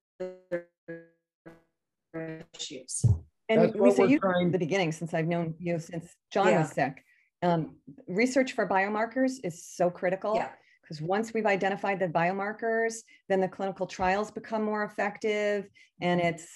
issues. 2.55 3.05
And 3.49 3.75
Lisa, 3.75 4.07
you 4.07 4.19
from 4.21 4.51
the 4.53 4.59
beginning, 4.59 4.93
since 4.93 5.15
I've 5.15 5.27
known 5.27 5.55
you 5.59 5.79
since 5.79 6.15
John 6.31 6.49
yeah. 6.49 6.61
was 6.61 6.71
sick, 6.71 7.03
um, 7.43 7.77
research 8.07 8.53
for 8.53 8.67
biomarkers 8.67 9.35
is 9.43 9.65
so 9.65 9.91
critical. 9.91 10.35
Yeah. 10.35 10.51
Because 10.83 11.03
once 11.03 11.35
we've 11.35 11.47
identified 11.47 11.99
the 11.99 12.09
biomarkers, 12.09 12.97
then 13.29 13.41
the 13.41 13.49
clinical 13.49 13.87
trials 13.87 14.31
become 14.31 14.63
more 14.63 14.85
effective, 14.85 15.69
and 16.01 16.21
mm-hmm. 16.21 16.31
it's 16.31 16.49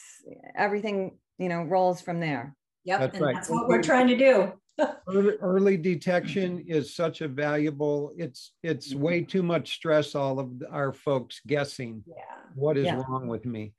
everything 0.57 1.19
you 1.39 1.49
know 1.49 1.63
rolls 1.65 2.01
from 2.01 2.19
there. 2.19 2.55
Yep, 2.85 3.01
that's 3.01 3.17
and 3.17 3.27
right. 3.27 3.35
that's 3.35 3.51
what 3.51 3.69
we're 3.69 3.83
trying 3.83 4.09
to 4.09 4.17
do. 4.17 4.53
early, 5.07 5.35
early, 5.41 5.77
detection 5.77 6.65
is 6.67 6.95
such 6.95 7.21
a 7.21 7.29
valuable 7.29 8.13
it's 8.17 8.53
it's 8.63 8.95
way 8.95 9.21
mm-hmm. 9.21 9.29
too 9.29 9.43
much 9.43 9.75
stress 9.75 10.15
all 10.15 10.39
of 10.39 10.51
our 10.71 10.95
folks 10.95 11.43
guessing 11.47 12.03
yeah. 12.07 12.15
what 12.55 12.79
is 12.79 12.87
yeah. 12.87 12.95
wrong 13.07 13.27
with 13.27 13.45
me 13.45 13.75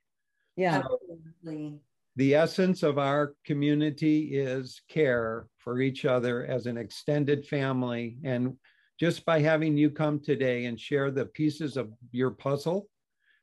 yeah 0.55 0.83
so 0.83 0.99
Absolutely. 1.43 1.79
The 2.15 2.35
essence 2.35 2.83
of 2.83 2.97
our 2.97 3.33
community 3.45 4.37
is 4.37 4.81
care 4.87 5.47
for 5.57 5.81
each 5.81 6.05
other 6.05 6.45
as 6.45 6.67
an 6.67 6.77
extended 6.77 7.45
family 7.45 8.17
and 8.23 8.55
just 8.99 9.25
by 9.25 9.39
having 9.39 9.75
you 9.75 9.89
come 9.89 10.19
today 10.19 10.65
and 10.65 10.79
share 10.79 11.09
the 11.09 11.25
pieces 11.25 11.75
of 11.75 11.91
your 12.11 12.29
puzzle 12.29 12.87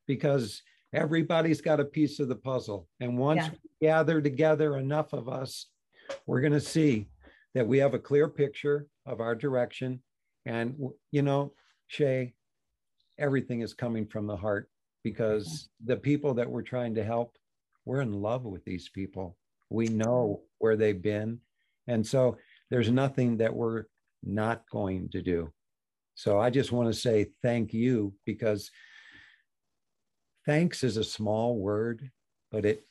because 0.07 0.62
everybody's 0.93 1.61
got 1.61 1.81
a 1.81 1.85
piece 1.85 2.21
of 2.21 2.29
the 2.29 2.37
puzzle 2.37 2.87
and 3.01 3.18
once 3.18 3.43
yeah. 3.43 3.51
we 3.51 3.87
gather 3.89 4.21
together 4.21 4.77
enough 4.77 5.12
of 5.12 5.29
us 5.29 5.66
we're 6.27 6.41
going 6.41 6.53
to 6.53 6.61
see 6.61 7.09
that 7.55 7.66
we 7.66 7.79
have 7.79 7.95
a 7.95 7.99
clear 7.99 8.29
picture 8.29 8.87
of 9.07 9.21
our 9.21 9.35
direction. 9.35 10.01
And, 10.47 10.77
you 11.11 11.23
know, 11.23 11.53
Shea, 11.89 12.35
everything 13.18 13.61
is 13.61 13.75
coming 13.75 14.07
from 14.07 14.27
the 14.27 14.37
heart 14.37 14.68
because 15.03 15.68
the 15.85 15.97
people 15.97 16.35
that 16.35 16.49
we're 16.49 16.62
trying 16.62 16.95
to 16.95 17.05
help, 17.05 17.37
we're 17.91 18.03
in 18.03 18.12
love 18.12 18.45
with 18.45 18.64
these 18.64 18.88
people. 18.88 19.36
We 19.68 19.88
know 19.88 20.43
where 20.59 20.76
they've 20.76 21.03
been. 21.03 21.41
And 21.88 22.07
so 22.07 22.36
there's 22.70 22.88
nothing 22.88 23.38
that 23.38 23.53
we're 23.53 23.86
not 24.22 24.62
going 24.70 25.09
to 25.09 25.20
do. 25.20 25.53
So 26.14 26.38
I 26.38 26.51
just 26.51 26.70
want 26.70 26.86
to 26.86 27.01
say 27.01 27.32
thank 27.43 27.74
you 27.74 28.14
because 28.24 28.70
thanks 30.47 30.84
is 30.84 30.99
a 30.99 31.03
small 31.03 31.59
word, 31.59 32.09
but 32.53 32.64
it 32.64 32.86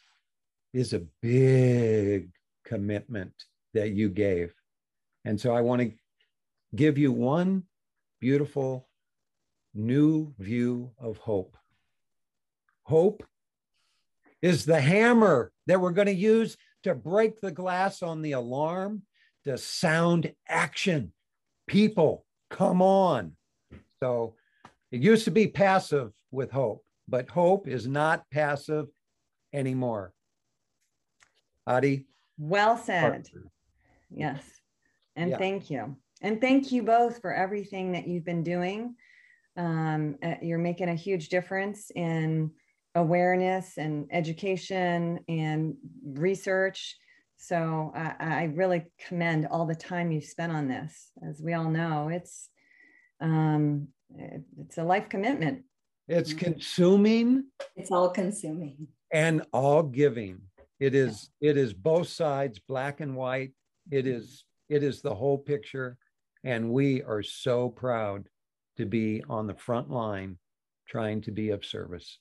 is 0.73 0.91
a 0.91 1.05
big 1.21 2.31
commitment 2.65 3.31
that 3.73 3.91
you 3.91 4.09
gave. 4.09 4.53
And 5.23 5.39
so 5.39 5.55
I 5.55 5.61
want 5.61 5.81
to 5.81 5.93
give 6.75 6.97
you 6.97 7.13
one 7.13 7.63
beautiful 8.19 8.89
new 9.73 10.33
view 10.39 10.91
of 10.99 11.15
hope. 11.19 11.55
Hope 12.83 13.23
is 14.41 14.65
the 14.65 14.79
hammer 14.79 15.51
that 15.67 15.79
we're 15.79 15.91
going 15.91 16.07
to 16.07 16.13
use 16.13 16.57
to 16.83 16.95
break 16.95 17.41
the 17.41 17.51
glass 17.51 18.01
on 18.01 18.21
the 18.21 18.33
alarm 18.33 19.03
to 19.43 19.57
sound 19.57 20.31
action. 20.47 21.11
People, 21.67 22.25
come 22.49 22.81
on. 22.81 23.33
So 24.01 24.35
it 24.91 25.01
used 25.01 25.25
to 25.25 25.31
be 25.31 25.47
passive 25.47 26.11
with 26.31 26.51
hope, 26.51 26.83
but 27.07 27.29
hope 27.29 27.67
is 27.67 27.87
not 27.87 28.23
passive 28.31 28.87
anymore. 29.53 30.13
Adi? 31.67 32.05
Well 32.37 32.77
said. 32.77 33.27
Yes. 34.09 34.41
And 35.15 35.31
yeah. 35.31 35.37
thank 35.37 35.69
you. 35.69 35.97
And 36.21 36.41
thank 36.41 36.71
you 36.71 36.83
both 36.83 37.21
for 37.21 37.33
everything 37.33 37.91
that 37.91 38.07
you've 38.07 38.25
been 38.25 38.43
doing. 38.43 38.95
Um, 39.57 40.15
uh, 40.23 40.35
you're 40.41 40.57
making 40.57 40.89
a 40.89 40.95
huge 40.95 41.29
difference 41.29 41.91
in 41.95 42.51
awareness 42.95 43.77
and 43.77 44.07
education 44.11 45.19
and 45.27 45.75
research. 46.03 46.97
So 47.37 47.91
I, 47.95 48.15
I 48.19 48.43
really 48.55 48.85
commend 49.07 49.47
all 49.49 49.65
the 49.65 49.75
time 49.75 50.11
you've 50.11 50.25
spent 50.25 50.51
on 50.51 50.67
this. 50.67 51.11
As 51.27 51.41
we 51.41 51.53
all 51.53 51.69
know, 51.69 52.09
it's 52.09 52.49
um, 53.21 53.87
it's 54.57 54.77
a 54.77 54.83
life 54.83 55.09
commitment. 55.09 55.63
It's 56.07 56.33
consuming. 56.33 57.45
It's 57.75 57.91
all 57.91 58.09
consuming. 58.09 58.87
And 59.11 59.43
all 59.53 59.83
giving. 59.83 60.41
It 60.79 60.95
is 60.95 61.29
it 61.39 61.57
is 61.57 61.73
both 61.73 62.07
sides, 62.07 62.59
black 62.59 62.99
and 62.99 63.15
white. 63.15 63.51
It 63.91 64.07
is 64.07 64.43
it 64.69 64.83
is 64.83 65.01
the 65.01 65.13
whole 65.13 65.37
picture, 65.37 65.97
and 66.43 66.71
we 66.71 67.03
are 67.03 67.23
so 67.23 67.69
proud 67.69 68.27
to 68.77 68.85
be 68.85 69.23
on 69.29 69.45
the 69.45 69.55
front 69.55 69.89
line, 69.89 70.37
trying 70.87 71.21
to 71.21 71.31
be 71.31 71.49
of 71.49 71.65
service. 71.65 72.19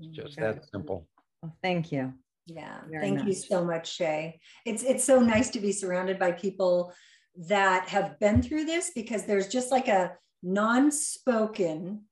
It's 0.00 0.16
just 0.16 0.36
that 0.36 0.64
simple. 0.70 1.06
Well, 1.42 1.56
thank 1.62 1.92
you. 1.92 2.12
Yeah, 2.46 2.80
Very 2.90 3.02
thank 3.02 3.18
nice. 3.18 3.26
you 3.26 3.34
so 3.34 3.64
much, 3.64 3.94
Shea. 3.94 4.40
It's 4.66 4.82
it's 4.82 5.04
so 5.04 5.20
nice 5.20 5.50
to 5.50 5.60
be 5.60 5.72
surrounded 5.72 6.18
by 6.18 6.32
people 6.32 6.92
that 7.36 7.88
have 7.88 8.18
been 8.18 8.42
through 8.42 8.64
this 8.64 8.90
because 8.94 9.24
there's 9.24 9.48
just 9.48 9.70
like 9.70 9.88
a 9.88 10.12
non-spoken 10.42 12.02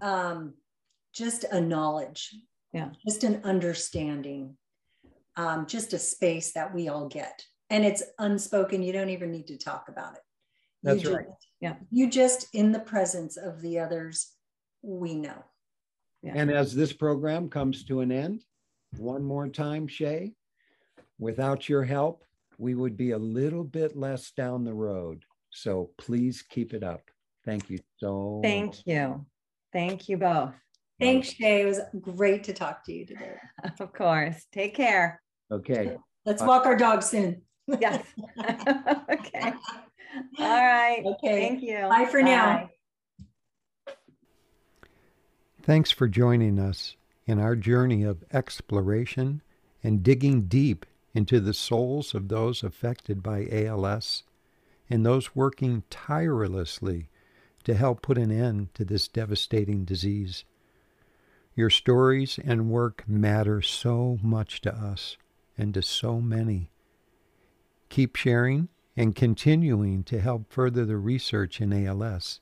um 0.00 0.54
just 1.12 1.44
a 1.50 1.60
knowledge 1.60 2.34
yeah 2.72 2.88
just 3.04 3.22
an 3.22 3.40
understanding 3.44 4.56
um, 5.36 5.66
just 5.66 5.92
a 5.92 5.98
space 5.98 6.52
that 6.52 6.74
we 6.74 6.88
all 6.88 7.08
get. 7.08 7.44
And 7.70 7.84
it's 7.84 8.02
unspoken. 8.18 8.82
You 8.82 8.92
don't 8.92 9.10
even 9.10 9.30
need 9.30 9.48
to 9.48 9.58
talk 9.58 9.86
about 9.88 10.14
it. 10.14 10.20
That's 10.82 11.02
you 11.02 11.14
right. 11.14 11.26
Just, 11.26 11.48
yeah. 11.60 11.74
You 11.90 12.10
just, 12.10 12.48
in 12.52 12.72
the 12.72 12.80
presence 12.80 13.36
of 13.36 13.60
the 13.62 13.78
others, 13.78 14.30
we 14.82 15.14
know. 15.14 15.44
Yeah. 16.24 16.32
And 16.36 16.50
as 16.50 16.74
this 16.74 16.92
program 16.92 17.50
comes 17.50 17.84
to 17.84 18.00
an 18.00 18.10
end, 18.10 18.44
one 18.96 19.22
more 19.22 19.46
time, 19.46 19.86
Shea, 19.86 20.32
without 21.18 21.68
your 21.68 21.84
help, 21.84 22.24
we 22.56 22.74
would 22.74 22.96
be 22.96 23.10
a 23.10 23.18
little 23.18 23.62
bit 23.64 23.94
less 23.94 24.30
down 24.30 24.64
the 24.64 24.72
road. 24.72 25.24
So 25.50 25.90
please 25.98 26.42
keep 26.42 26.72
it 26.72 26.82
up. 26.82 27.02
Thank 27.44 27.68
you 27.68 27.78
so 27.98 28.40
Thank 28.42 28.68
much. 28.68 28.82
you. 28.86 29.26
Thank 29.72 30.08
you 30.08 30.16
both. 30.16 30.54
Thanks, 30.98 31.32
Shea. 31.32 31.60
It 31.62 31.66
was 31.66 31.80
great 32.00 32.44
to 32.44 32.54
talk 32.54 32.84
to 32.86 32.92
you 32.92 33.04
today. 33.04 33.36
Of 33.80 33.92
course. 33.92 34.46
Take 34.52 34.74
care. 34.74 35.20
Okay. 35.50 35.96
Let's 36.24 36.42
walk 36.42 36.64
our 36.64 36.76
dog 36.76 37.02
soon. 37.02 37.42
yes. 37.80 38.02
okay. 38.38 39.52
All 40.38 40.64
right. 40.66 41.02
Okay. 41.04 41.48
Thank 41.48 41.62
you. 41.62 41.86
Bye 41.88 42.06
for 42.06 42.22
Bye. 42.22 42.28
now. 42.28 42.68
Thanks 45.64 45.90
for 45.90 46.08
joining 46.08 46.58
us 46.58 46.94
in 47.24 47.38
our 47.38 47.56
journey 47.56 48.02
of 48.02 48.22
exploration 48.30 49.40
and 49.82 50.02
digging 50.02 50.42
deep 50.42 50.84
into 51.14 51.40
the 51.40 51.54
souls 51.54 52.14
of 52.14 52.28
those 52.28 52.62
affected 52.62 53.22
by 53.22 53.48
ALS 53.50 54.24
and 54.90 55.06
those 55.06 55.34
working 55.34 55.82
tirelessly 55.88 57.08
to 57.64 57.72
help 57.72 58.02
put 58.02 58.18
an 58.18 58.30
end 58.30 58.74
to 58.74 58.84
this 58.84 59.08
devastating 59.08 59.86
disease. 59.86 60.44
Your 61.54 61.70
stories 61.70 62.38
and 62.44 62.68
work 62.68 63.02
matter 63.08 63.62
so 63.62 64.18
much 64.22 64.60
to 64.60 64.74
us 64.74 65.16
and 65.56 65.72
to 65.72 65.80
so 65.80 66.20
many. 66.20 66.68
Keep 67.88 68.16
sharing 68.16 68.68
and 68.98 69.16
continuing 69.16 70.04
to 70.04 70.20
help 70.20 70.52
further 70.52 70.84
the 70.84 70.98
research 70.98 71.58
in 71.62 71.72
ALS 71.72 72.40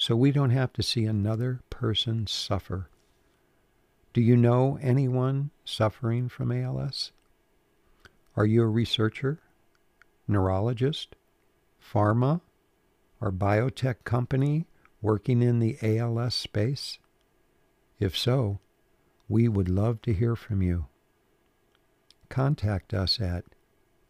so 0.00 0.16
we 0.16 0.32
don't 0.32 0.48
have 0.48 0.72
to 0.72 0.82
see 0.82 1.04
another 1.04 1.60
person 1.68 2.26
suffer. 2.26 2.88
Do 4.14 4.22
you 4.22 4.34
know 4.34 4.78
anyone 4.80 5.50
suffering 5.62 6.30
from 6.30 6.50
ALS? 6.50 7.12
Are 8.34 8.46
you 8.46 8.62
a 8.62 8.66
researcher, 8.66 9.40
neurologist, 10.26 11.16
pharma, 11.78 12.40
or 13.20 13.30
biotech 13.30 14.04
company 14.04 14.66
working 15.02 15.42
in 15.42 15.58
the 15.58 15.76
ALS 15.82 16.34
space? 16.34 16.98
If 17.98 18.16
so, 18.16 18.58
we 19.28 19.48
would 19.48 19.68
love 19.68 20.00
to 20.02 20.14
hear 20.14 20.34
from 20.34 20.62
you 20.62 20.86
contact 22.30 22.94
us 22.94 23.20
at 23.20 23.44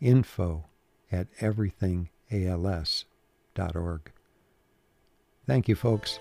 info 0.00 0.66
at 1.10 1.26
everythingals.org. 1.40 4.12
Thank 5.46 5.68
you, 5.68 5.74
folks. 5.74 6.18